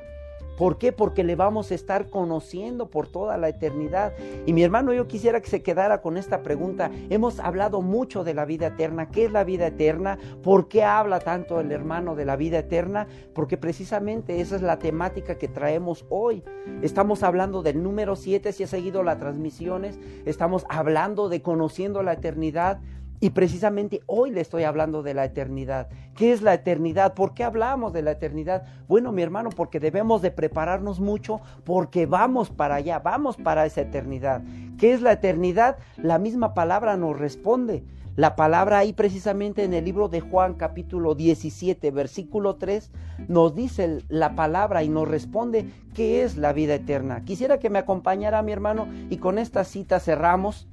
¿Por 0.56 0.78
qué? 0.78 0.92
Porque 0.92 1.24
le 1.24 1.36
vamos 1.36 1.70
a 1.70 1.74
estar 1.74 2.08
conociendo 2.08 2.88
por 2.88 3.08
toda 3.08 3.36
la 3.36 3.48
eternidad. 3.48 4.12
Y 4.46 4.52
mi 4.52 4.62
hermano, 4.62 4.92
yo 4.92 5.06
quisiera 5.06 5.40
que 5.40 5.50
se 5.50 5.62
quedara 5.62 6.00
con 6.00 6.16
esta 6.16 6.42
pregunta. 6.42 6.90
Hemos 7.10 7.40
hablado 7.40 7.82
mucho 7.82 8.24
de 8.24 8.34
la 8.34 8.44
vida 8.44 8.68
eterna. 8.68 9.10
¿Qué 9.10 9.26
es 9.26 9.32
la 9.32 9.44
vida 9.44 9.66
eterna? 9.66 10.18
¿Por 10.42 10.68
qué 10.68 10.84
habla 10.84 11.20
tanto 11.20 11.60
el 11.60 11.72
hermano 11.72 12.14
de 12.14 12.24
la 12.24 12.36
vida 12.36 12.58
eterna? 12.58 13.06
Porque 13.34 13.56
precisamente 13.56 14.40
esa 14.40 14.56
es 14.56 14.62
la 14.62 14.78
temática 14.78 15.36
que 15.36 15.48
traemos 15.48 16.04
hoy. 16.08 16.42
Estamos 16.82 17.22
hablando 17.22 17.62
del 17.62 17.82
número 17.82 18.16
7, 18.16 18.52
si 18.52 18.64
ha 18.64 18.66
seguido 18.66 19.02
las 19.02 19.18
transmisiones. 19.18 19.98
Estamos 20.24 20.64
hablando 20.68 21.28
de 21.28 21.42
conociendo 21.42 22.02
la 22.02 22.14
eternidad. 22.14 22.80
Y 23.20 23.30
precisamente 23.30 24.02
hoy 24.06 24.30
le 24.30 24.40
estoy 24.40 24.64
hablando 24.64 25.02
de 25.02 25.14
la 25.14 25.24
eternidad. 25.24 25.88
¿Qué 26.14 26.32
es 26.32 26.42
la 26.42 26.54
eternidad? 26.54 27.14
¿Por 27.14 27.34
qué 27.34 27.44
hablamos 27.44 27.92
de 27.92 28.02
la 28.02 28.12
eternidad? 28.12 28.64
Bueno, 28.88 29.12
mi 29.12 29.22
hermano, 29.22 29.50
porque 29.50 29.80
debemos 29.80 30.22
de 30.22 30.30
prepararnos 30.30 31.00
mucho 31.00 31.40
porque 31.64 32.06
vamos 32.06 32.50
para 32.50 32.76
allá, 32.76 32.98
vamos 32.98 33.36
para 33.36 33.64
esa 33.64 33.82
eternidad. 33.82 34.42
¿Qué 34.78 34.92
es 34.92 35.00
la 35.00 35.12
eternidad? 35.12 35.78
La 35.96 36.18
misma 36.18 36.52
palabra 36.54 36.96
nos 36.96 37.18
responde. 37.18 37.84
La 38.16 38.34
palabra 38.34 38.78
ahí 38.78 38.94
precisamente 38.94 39.62
en 39.62 39.74
el 39.74 39.84
libro 39.84 40.08
de 40.08 40.22
Juan 40.22 40.54
capítulo 40.54 41.14
17 41.14 41.90
versículo 41.90 42.56
3 42.56 42.90
nos 43.28 43.54
dice 43.54 43.98
la 44.08 44.34
palabra 44.34 44.82
y 44.82 44.88
nos 44.88 45.06
responde 45.06 45.68
qué 45.94 46.22
es 46.22 46.38
la 46.38 46.54
vida 46.54 46.76
eterna. 46.76 47.24
Quisiera 47.26 47.58
que 47.58 47.68
me 47.68 47.78
acompañara 47.78 48.40
mi 48.40 48.52
hermano 48.52 48.88
y 49.10 49.18
con 49.18 49.38
esta 49.38 49.64
cita 49.64 50.00
cerramos. 50.00 50.66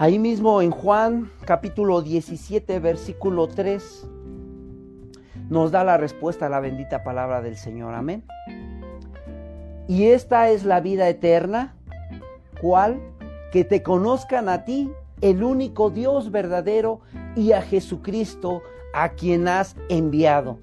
Ahí 0.00 0.18
mismo 0.18 0.62
en 0.62 0.70
Juan 0.70 1.30
capítulo 1.44 2.00
17 2.00 2.78
versículo 2.78 3.48
3 3.48 4.08
nos 5.50 5.72
da 5.72 5.84
la 5.84 5.98
respuesta 5.98 6.46
a 6.46 6.48
la 6.48 6.58
bendita 6.58 7.04
palabra 7.04 7.42
del 7.42 7.54
Señor. 7.54 7.92
Amén. 7.92 8.24
Y 9.88 10.06
esta 10.06 10.48
es 10.48 10.64
la 10.64 10.80
vida 10.80 11.06
eterna, 11.06 11.76
¿cuál? 12.62 12.98
Que 13.52 13.62
te 13.62 13.82
conozcan 13.82 14.48
a 14.48 14.64
ti, 14.64 14.90
el 15.20 15.44
único 15.44 15.90
Dios 15.90 16.30
verdadero, 16.30 17.02
y 17.36 17.52
a 17.52 17.60
Jesucristo, 17.60 18.62
a 18.94 19.10
quien 19.10 19.48
has 19.48 19.76
enviado. 19.90 20.60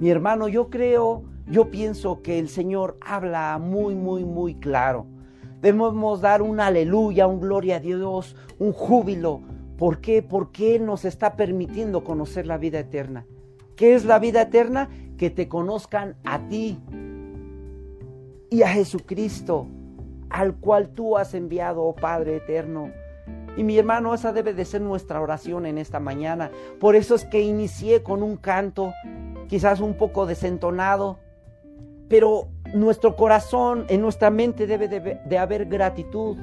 Mi 0.00 0.10
hermano, 0.10 0.48
yo 0.48 0.68
creo, 0.68 1.22
yo 1.46 1.70
pienso 1.70 2.22
que 2.22 2.40
el 2.40 2.48
Señor 2.48 2.98
habla 3.02 3.56
muy, 3.58 3.94
muy, 3.94 4.24
muy 4.24 4.56
claro. 4.56 5.06
Debemos 5.60 6.20
dar 6.20 6.42
un 6.42 6.60
aleluya, 6.60 7.26
un 7.26 7.40
gloria 7.40 7.76
a 7.76 7.80
Dios, 7.80 8.36
un 8.58 8.72
júbilo. 8.72 9.40
¿Por 9.76 10.00
qué? 10.00 10.22
Porque 10.22 10.76
Él 10.76 10.86
nos 10.86 11.04
está 11.04 11.36
permitiendo 11.36 12.04
conocer 12.04 12.46
la 12.46 12.58
vida 12.58 12.78
eterna. 12.78 13.26
¿Qué 13.76 13.94
es 13.94 14.04
la 14.04 14.18
vida 14.18 14.42
eterna? 14.42 14.88
Que 15.16 15.30
te 15.30 15.48
conozcan 15.48 16.16
a 16.24 16.48
ti 16.48 16.78
y 18.50 18.62
a 18.62 18.68
Jesucristo, 18.68 19.66
al 20.30 20.56
cual 20.56 20.90
tú 20.90 21.16
has 21.16 21.34
enviado, 21.34 21.82
oh 21.82 21.94
Padre 21.94 22.36
eterno. 22.36 22.90
Y 23.56 23.64
mi 23.64 23.76
hermano, 23.76 24.14
esa 24.14 24.32
debe 24.32 24.54
de 24.54 24.64
ser 24.64 24.80
nuestra 24.80 25.20
oración 25.20 25.66
en 25.66 25.78
esta 25.78 25.98
mañana. 25.98 26.50
Por 26.78 26.94
eso 26.94 27.14
es 27.14 27.24
que 27.24 27.40
inicié 27.40 28.02
con 28.02 28.22
un 28.22 28.36
canto, 28.36 28.92
quizás 29.48 29.80
un 29.80 29.94
poco 29.94 30.26
desentonado, 30.26 31.18
pero 32.08 32.48
nuestro 32.74 33.16
corazón, 33.16 33.86
en 33.88 34.00
nuestra 34.00 34.30
mente 34.30 34.66
debe 34.66 34.88
de, 34.88 35.38
haber 35.38 35.66
gratitud. 35.66 36.36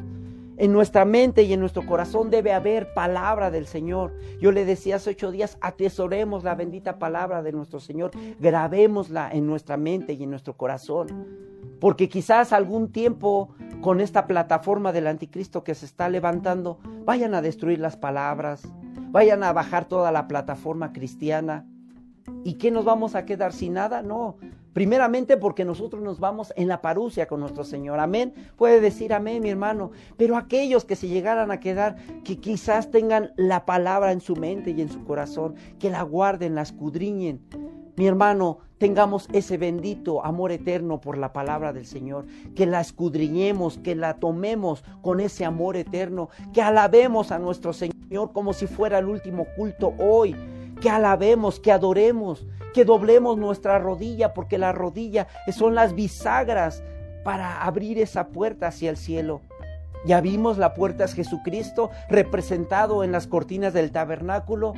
En 0.58 0.72
nuestra 0.72 1.04
mente 1.04 1.44
y 1.44 1.52
en 1.52 1.60
nuestro 1.60 1.86
corazón 1.86 2.30
debe 2.30 2.54
haber 2.54 2.94
palabra 2.94 3.52
del 3.52 3.68
Señor. 3.68 4.14
Yo 4.40 4.54
le 4.54 4.64
decía 4.64 4.96
hace 4.96 5.10
ocho 5.10 5.32
días, 5.32 5.58
atesoremos 5.60 6.46
la 6.46 6.56
bendita 6.56 6.98
palabra 6.98 7.44
de 7.44 7.52
nuestro 7.52 7.82
Señor, 7.82 8.12
grabémosla 8.40 9.30
en 9.32 9.48
nuestra 9.48 9.76
mente 9.76 10.14
y 10.14 10.24
en 10.24 10.30
nuestro 10.30 10.56
corazón. 10.56 11.28
Porque 11.82 12.08
quizás 12.08 12.54
algún 12.54 12.90
tiempo 12.92 13.50
con 13.82 14.00
esta 14.00 14.28
plataforma 14.28 14.94
del 14.94 15.08
anticristo 15.08 15.66
que 15.66 15.76
se 15.76 15.86
está 15.86 16.08
levantando, 16.08 16.80
vayan 17.04 17.34
a 17.34 17.42
destruir 17.42 17.80
las 17.80 17.98
palabras, 17.98 18.64
vayan 19.12 19.44
a 19.44 19.52
bajar 19.52 19.86
toda 19.86 20.14
la 20.14 20.28
plataforma 20.28 20.94
cristiana. 20.94 21.66
¿Y 22.46 22.54
qué 22.54 22.72
nos 22.72 22.86
vamos 22.86 23.14
a 23.16 23.26
quedar 23.26 23.52
sin 23.52 23.74
nada? 23.74 24.02
No, 24.02 24.38
Primeramente 24.76 25.38
porque 25.38 25.64
nosotros 25.64 26.04
nos 26.04 26.20
vamos 26.20 26.52
en 26.58 26.68
la 26.68 26.82
parucia 26.82 27.28
con 27.28 27.40
nuestro 27.40 27.64
Señor. 27.64 28.02
Amén. 28.02 28.34
Puede 28.58 28.82
decir 28.82 29.14
amén, 29.14 29.42
mi 29.42 29.50
hermano. 29.50 29.92
Pero 30.18 30.36
aquellos 30.36 30.84
que 30.84 30.98
se 30.98 31.08
llegaran 31.08 31.50
a 31.50 31.62
quedar, 31.62 31.96
que 32.26 32.42
quizás 32.42 32.92
tengan 32.92 33.32
la 33.38 33.66
palabra 33.66 34.12
en 34.12 34.20
su 34.20 34.36
mente 34.36 34.72
y 34.72 34.82
en 34.82 34.90
su 34.90 35.06
corazón, 35.06 35.56
que 35.80 35.90
la 35.90 36.02
guarden, 36.02 36.56
la 36.56 36.64
escudriñen. 36.64 37.40
mi 37.96 38.06
hermano, 38.06 38.58
tengamos 38.78 39.30
ese 39.32 39.58
bendito 39.58 40.26
amor 40.26 40.52
eterno 40.52 41.00
por 41.00 41.18
la 41.18 41.32
palabra 41.32 41.72
del 41.72 41.86
Señor, 41.86 42.26
que 42.54 42.66
la 42.66 42.82
escudriñemos, 42.82 43.78
que 43.78 43.96
la 43.96 44.16
tomemos 44.16 44.84
con 45.02 45.22
ese 45.22 45.46
amor 45.46 45.78
eterno, 45.78 46.28
que 46.54 46.62
alabemos 46.62 47.32
a 47.32 47.40
nuestro 47.40 47.72
Señor 47.72 48.34
como 48.34 48.52
si 48.52 48.68
fuera 48.68 49.00
el 49.00 49.06
último 49.06 49.48
culto 49.56 49.94
hoy, 49.98 50.36
que 50.82 50.90
alabemos, 50.90 51.62
que 51.62 51.72
adoremos, 51.72 52.46
que 52.76 52.84
doblemos 52.84 53.38
nuestra 53.38 53.80
rodilla, 53.80 54.34
porque 54.34 54.58
la 54.58 54.74
rodilla 54.74 55.28
son 55.58 55.76
las 55.76 55.96
bisagras 55.96 56.84
para 57.24 57.64
abrir 57.64 57.98
esa 58.00 58.28
puerta 58.28 58.68
hacia 58.68 58.90
el 58.90 58.98
cielo. 58.98 59.40
Ya 60.06 60.20
vimos 60.20 60.58
la 60.58 60.74
puerta 60.74 61.06
es 61.06 61.14
Jesucristo 61.14 61.90
representado 62.10 63.06
en 63.06 63.14
las 63.14 63.28
cortinas 63.28 63.74
del 63.74 63.94
tabernáculo. 63.94 64.74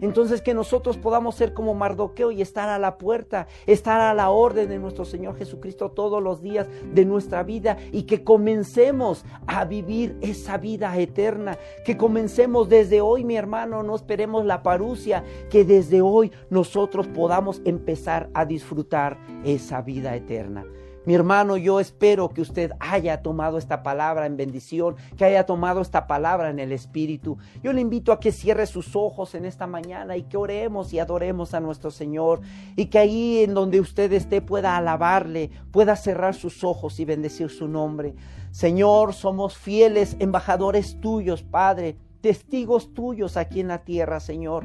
Entonces 0.00 0.42
que 0.42 0.54
nosotros 0.54 0.96
podamos 0.96 1.34
ser 1.34 1.52
como 1.52 1.74
Mardoqueo 1.74 2.30
y 2.30 2.42
estar 2.42 2.68
a 2.68 2.78
la 2.78 2.98
puerta, 2.98 3.46
estar 3.66 4.00
a 4.00 4.14
la 4.14 4.30
orden 4.30 4.68
de 4.68 4.78
nuestro 4.78 5.04
Señor 5.04 5.36
Jesucristo 5.36 5.90
todos 5.90 6.22
los 6.22 6.42
días 6.42 6.68
de 6.92 7.04
nuestra 7.04 7.42
vida 7.42 7.76
y 7.92 8.04
que 8.04 8.24
comencemos 8.24 9.24
a 9.46 9.64
vivir 9.64 10.16
esa 10.20 10.58
vida 10.58 10.96
eterna, 10.98 11.58
que 11.84 11.96
comencemos 11.96 12.68
desde 12.68 13.00
hoy, 13.00 13.24
mi 13.24 13.36
hermano, 13.36 13.82
no 13.82 13.94
esperemos 13.94 14.44
la 14.44 14.62
parucia, 14.62 15.24
que 15.50 15.64
desde 15.64 16.00
hoy 16.02 16.32
nosotros 16.48 17.06
podamos 17.08 17.60
empezar 17.64 18.30
a 18.34 18.44
disfrutar 18.44 19.18
esa 19.44 19.82
vida 19.82 20.14
eterna. 20.14 20.64
Mi 21.06 21.14
hermano, 21.14 21.56
yo 21.56 21.80
espero 21.80 22.28
que 22.28 22.42
usted 22.42 22.72
haya 22.78 23.22
tomado 23.22 23.56
esta 23.56 23.82
palabra 23.82 24.26
en 24.26 24.36
bendición, 24.36 24.96
que 25.16 25.24
haya 25.24 25.46
tomado 25.46 25.80
esta 25.80 26.06
palabra 26.06 26.50
en 26.50 26.58
el 26.58 26.72
Espíritu. 26.72 27.38
Yo 27.62 27.72
le 27.72 27.80
invito 27.80 28.12
a 28.12 28.20
que 28.20 28.32
cierre 28.32 28.66
sus 28.66 28.94
ojos 28.94 29.34
en 29.34 29.46
esta 29.46 29.66
mañana 29.66 30.18
y 30.18 30.24
que 30.24 30.36
oremos 30.36 30.92
y 30.92 30.98
adoremos 30.98 31.54
a 31.54 31.60
nuestro 31.60 31.90
Señor 31.90 32.42
y 32.76 32.86
que 32.86 32.98
ahí 32.98 33.42
en 33.42 33.54
donde 33.54 33.80
usted 33.80 34.12
esté 34.12 34.42
pueda 34.42 34.76
alabarle, 34.76 35.50
pueda 35.70 35.96
cerrar 35.96 36.34
sus 36.34 36.64
ojos 36.64 37.00
y 37.00 37.06
bendecir 37.06 37.48
su 37.48 37.66
nombre. 37.66 38.14
Señor, 38.50 39.14
somos 39.14 39.56
fieles 39.56 40.16
embajadores 40.18 41.00
tuyos, 41.00 41.42
Padre 41.42 41.96
testigos 42.20 42.92
tuyos 42.94 43.36
aquí 43.36 43.60
en 43.60 43.68
la 43.68 43.78
tierra, 43.78 44.20
Señor. 44.20 44.64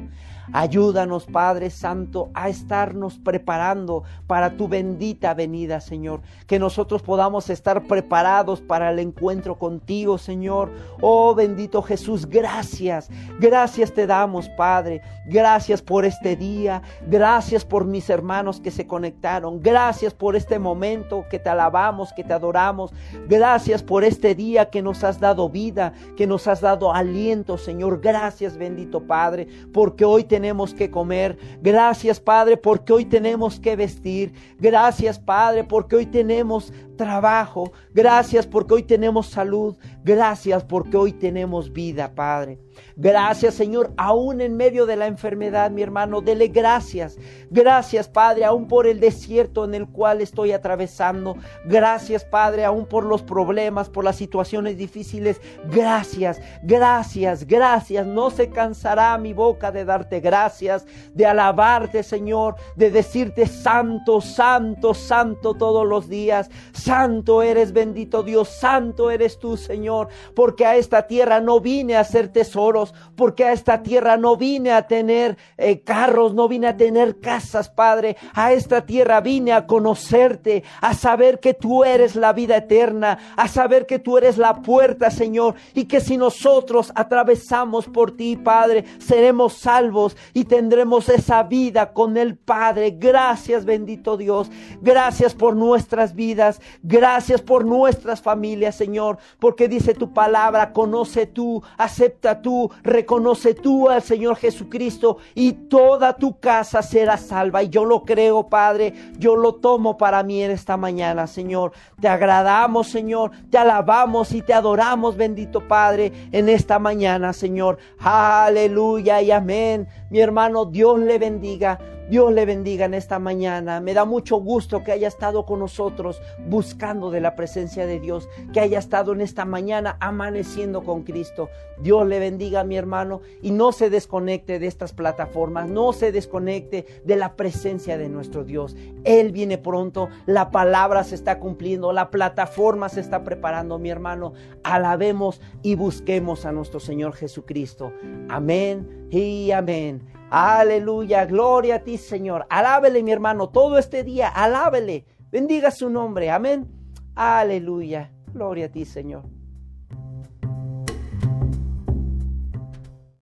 Ayúdanos, 0.52 1.26
Padre 1.26 1.70
Santo, 1.70 2.30
a 2.34 2.48
estarnos 2.48 3.18
preparando 3.18 4.04
para 4.26 4.56
tu 4.56 4.68
bendita 4.68 5.34
venida, 5.34 5.80
Señor. 5.80 6.20
Que 6.46 6.58
nosotros 6.58 7.02
podamos 7.02 7.50
estar 7.50 7.84
preparados 7.84 8.60
para 8.60 8.90
el 8.90 8.98
encuentro 8.98 9.58
contigo, 9.58 10.18
Señor. 10.18 10.70
Oh 11.00 11.34
bendito 11.34 11.82
Jesús, 11.82 12.26
gracias. 12.26 13.08
Gracias 13.40 13.92
te 13.92 14.06
damos, 14.06 14.48
Padre. 14.50 15.02
Gracias 15.26 15.82
por 15.82 16.04
este 16.04 16.36
día. 16.36 16.82
Gracias 17.06 17.64
por 17.64 17.84
mis 17.84 18.08
hermanos 18.10 18.60
que 18.60 18.70
se 18.70 18.86
conectaron. 18.86 19.60
Gracias 19.60 20.14
por 20.14 20.36
este 20.36 20.58
momento 20.58 21.24
que 21.30 21.38
te 21.38 21.48
alabamos, 21.48 22.12
que 22.12 22.24
te 22.24 22.32
adoramos. 22.32 22.92
Gracias 23.28 23.82
por 23.82 24.04
este 24.04 24.34
día 24.34 24.70
que 24.70 24.82
nos 24.82 25.04
has 25.04 25.20
dado 25.20 25.48
vida, 25.48 25.92
que 26.16 26.26
nos 26.26 26.46
has 26.46 26.60
dado 26.60 26.92
aliento, 26.92 27.58
Señor. 27.58 28.00
Gracias, 28.00 28.56
bendito 28.56 29.06
Padre, 29.06 29.48
porque 29.72 30.04
hoy 30.04 30.24
te 30.24 30.35
tenemos 30.36 30.74
que 30.74 30.90
comer. 30.90 31.38
Gracias, 31.62 32.20
Padre, 32.20 32.58
porque 32.58 32.92
hoy 32.92 33.06
tenemos 33.06 33.58
que 33.58 33.74
vestir. 33.74 34.34
Gracias, 34.60 35.18
Padre, 35.18 35.64
porque 35.64 35.96
hoy 35.96 36.04
tenemos 36.04 36.74
trabajo. 36.96 37.72
Gracias 37.92 38.46
porque 38.46 38.74
hoy 38.74 38.82
tenemos 38.82 39.28
salud. 39.28 39.76
Gracias 40.04 40.64
porque 40.64 40.96
hoy 40.96 41.12
tenemos 41.12 41.72
vida, 41.72 42.14
Padre. 42.14 42.58
Gracias, 42.96 43.54
Señor, 43.54 43.92
aún 43.96 44.40
en 44.40 44.56
medio 44.56 44.86
de 44.86 44.96
la 44.96 45.06
enfermedad, 45.06 45.70
mi 45.70 45.82
hermano, 45.82 46.20
dele 46.20 46.48
gracias. 46.48 47.18
Gracias, 47.50 48.08
Padre, 48.08 48.44
aún 48.44 48.68
por 48.68 48.86
el 48.86 49.00
desierto 49.00 49.64
en 49.64 49.74
el 49.74 49.86
cual 49.88 50.20
estoy 50.20 50.52
atravesando. 50.52 51.36
Gracias, 51.66 52.24
Padre, 52.24 52.64
aún 52.64 52.86
por 52.86 53.04
los 53.04 53.22
problemas, 53.22 53.88
por 53.88 54.04
las 54.04 54.16
situaciones 54.16 54.76
difíciles. 54.76 55.40
Gracias, 55.70 56.40
gracias, 56.62 57.46
gracias. 57.46 58.06
No 58.06 58.30
se 58.30 58.48
cansará 58.48 59.16
mi 59.18 59.32
boca 59.32 59.70
de 59.70 59.84
darte 59.84 60.20
gracias, 60.20 60.86
de 61.12 61.26
alabarte, 61.26 62.02
Señor, 62.02 62.56
de 62.76 62.90
decirte 62.90 63.46
santo, 63.46 64.20
santo, 64.20 64.94
santo 64.94 65.54
todos 65.54 65.86
los 65.86 66.08
días. 66.08 66.50
Santo 66.86 67.42
eres, 67.42 67.72
bendito 67.72 68.22
Dios, 68.22 68.48
santo 68.48 69.10
eres 69.10 69.40
tú, 69.40 69.56
Señor, 69.56 70.06
porque 70.36 70.64
a 70.66 70.76
esta 70.76 71.08
tierra 71.08 71.40
no 71.40 71.58
vine 71.58 71.96
a 71.96 72.00
hacer 72.00 72.28
tesoros, 72.28 72.94
porque 73.16 73.44
a 73.44 73.50
esta 73.52 73.82
tierra 73.82 74.16
no 74.16 74.36
vine 74.36 74.70
a 74.70 74.86
tener 74.86 75.36
eh, 75.58 75.80
carros, 75.80 76.32
no 76.32 76.46
vine 76.46 76.68
a 76.68 76.76
tener 76.76 77.18
casas, 77.18 77.70
Padre. 77.70 78.16
A 78.34 78.52
esta 78.52 78.86
tierra 78.86 79.20
vine 79.20 79.52
a 79.52 79.66
conocerte, 79.66 80.62
a 80.80 80.94
saber 80.94 81.40
que 81.40 81.54
tú 81.54 81.82
eres 81.82 82.14
la 82.14 82.32
vida 82.32 82.58
eterna, 82.58 83.18
a 83.36 83.48
saber 83.48 83.86
que 83.86 83.98
tú 83.98 84.16
eres 84.16 84.38
la 84.38 84.62
puerta, 84.62 85.10
Señor, 85.10 85.56
y 85.74 85.86
que 85.86 85.98
si 85.98 86.16
nosotros 86.16 86.92
atravesamos 86.94 87.86
por 87.86 88.16
ti, 88.16 88.36
Padre, 88.36 88.84
seremos 88.98 89.54
salvos 89.54 90.16
y 90.32 90.44
tendremos 90.44 91.08
esa 91.08 91.42
vida 91.42 91.92
con 91.92 92.16
el 92.16 92.36
Padre. 92.36 92.92
Gracias, 92.96 93.64
bendito 93.64 94.16
Dios. 94.16 94.52
Gracias 94.80 95.34
por 95.34 95.56
nuestras 95.56 96.14
vidas. 96.14 96.60
Gracias 96.82 97.42
por 97.42 97.64
nuestras 97.64 98.22
familias, 98.22 98.74
Señor, 98.74 99.18
porque 99.38 99.68
dice 99.68 99.94
tu 99.94 100.12
palabra, 100.12 100.72
conoce 100.72 101.26
tú, 101.26 101.62
acepta 101.76 102.42
tú, 102.42 102.70
reconoce 102.82 103.54
tú 103.54 103.88
al 103.88 104.02
Señor 104.02 104.36
Jesucristo 104.36 105.18
y 105.34 105.52
toda 105.52 106.16
tu 106.16 106.38
casa 106.38 106.82
será 106.82 107.16
salva. 107.16 107.62
Y 107.62 107.68
yo 107.68 107.84
lo 107.84 108.02
creo, 108.02 108.48
Padre, 108.48 108.94
yo 109.18 109.36
lo 109.36 109.54
tomo 109.56 109.96
para 109.96 110.22
mí 110.22 110.42
en 110.42 110.50
esta 110.50 110.76
mañana, 110.76 111.26
Señor. 111.26 111.72
Te 112.00 112.08
agradamos, 112.08 112.88
Señor, 112.88 113.30
te 113.50 113.58
alabamos 113.58 114.32
y 114.32 114.42
te 114.42 114.54
adoramos, 114.54 115.16
bendito 115.16 115.66
Padre, 115.66 116.12
en 116.32 116.48
esta 116.48 116.78
mañana, 116.78 117.32
Señor. 117.32 117.78
Aleluya 117.98 119.22
y 119.22 119.30
amén. 119.30 119.88
Mi 120.10 120.20
hermano, 120.20 120.64
Dios 120.66 120.98
le 120.98 121.18
bendiga. 121.18 121.78
Dios 122.08 122.32
le 122.32 122.46
bendiga 122.46 122.84
en 122.84 122.94
esta 122.94 123.18
mañana. 123.18 123.80
Me 123.80 123.92
da 123.92 124.04
mucho 124.04 124.36
gusto 124.36 124.84
que 124.84 124.92
haya 124.92 125.08
estado 125.08 125.44
con 125.44 125.58
nosotros 125.58 126.20
buscando 126.46 127.10
de 127.10 127.20
la 127.20 127.34
presencia 127.34 127.86
de 127.86 127.98
Dios, 127.98 128.28
que 128.52 128.60
haya 128.60 128.78
estado 128.78 129.12
en 129.12 129.20
esta 129.20 129.44
mañana 129.44 129.96
amaneciendo 130.00 130.84
con 130.84 131.02
Cristo. 131.02 131.48
Dios 131.78 132.06
le 132.06 132.18
bendiga, 132.18 132.64
mi 132.64 132.76
hermano, 132.76 133.20
y 133.42 133.50
no 133.50 133.72
se 133.72 133.90
desconecte 133.90 134.58
de 134.58 134.66
estas 134.66 134.92
plataformas, 134.92 135.68
no 135.68 135.92
se 135.92 136.12
desconecte 136.12 136.86
de 137.04 137.16
la 137.16 137.34
presencia 137.34 137.98
de 137.98 138.08
nuestro 138.08 138.44
Dios. 138.44 138.76
Él 139.04 139.32
viene 139.32 139.58
pronto, 139.58 140.08
la 140.26 140.50
palabra 140.50 141.04
se 141.04 141.16
está 141.16 141.40
cumpliendo, 141.40 141.92
la 141.92 142.10
plataforma 142.10 142.88
se 142.88 143.00
está 143.00 143.24
preparando, 143.24 143.78
mi 143.78 143.90
hermano. 143.90 144.32
Alabemos 144.62 145.40
y 145.62 145.74
busquemos 145.74 146.46
a 146.46 146.52
nuestro 146.52 146.80
Señor 146.80 147.14
Jesucristo. 147.14 147.92
Amén 148.28 149.08
y 149.10 149.50
amén. 149.50 150.15
Aleluya, 150.30 151.24
gloria 151.24 151.76
a 151.76 151.78
ti, 151.80 151.98
Señor. 151.98 152.46
Alábele, 152.50 153.02
mi 153.02 153.12
hermano, 153.12 153.48
todo 153.48 153.78
este 153.78 154.02
día, 154.02 154.28
alábele. 154.28 155.06
Bendiga 155.30 155.70
su 155.70 155.88
nombre, 155.88 156.30
amén. 156.30 156.68
Aleluya, 157.14 158.12
gloria 158.32 158.66
a 158.66 158.68
ti, 158.68 158.84
Señor. 158.84 159.35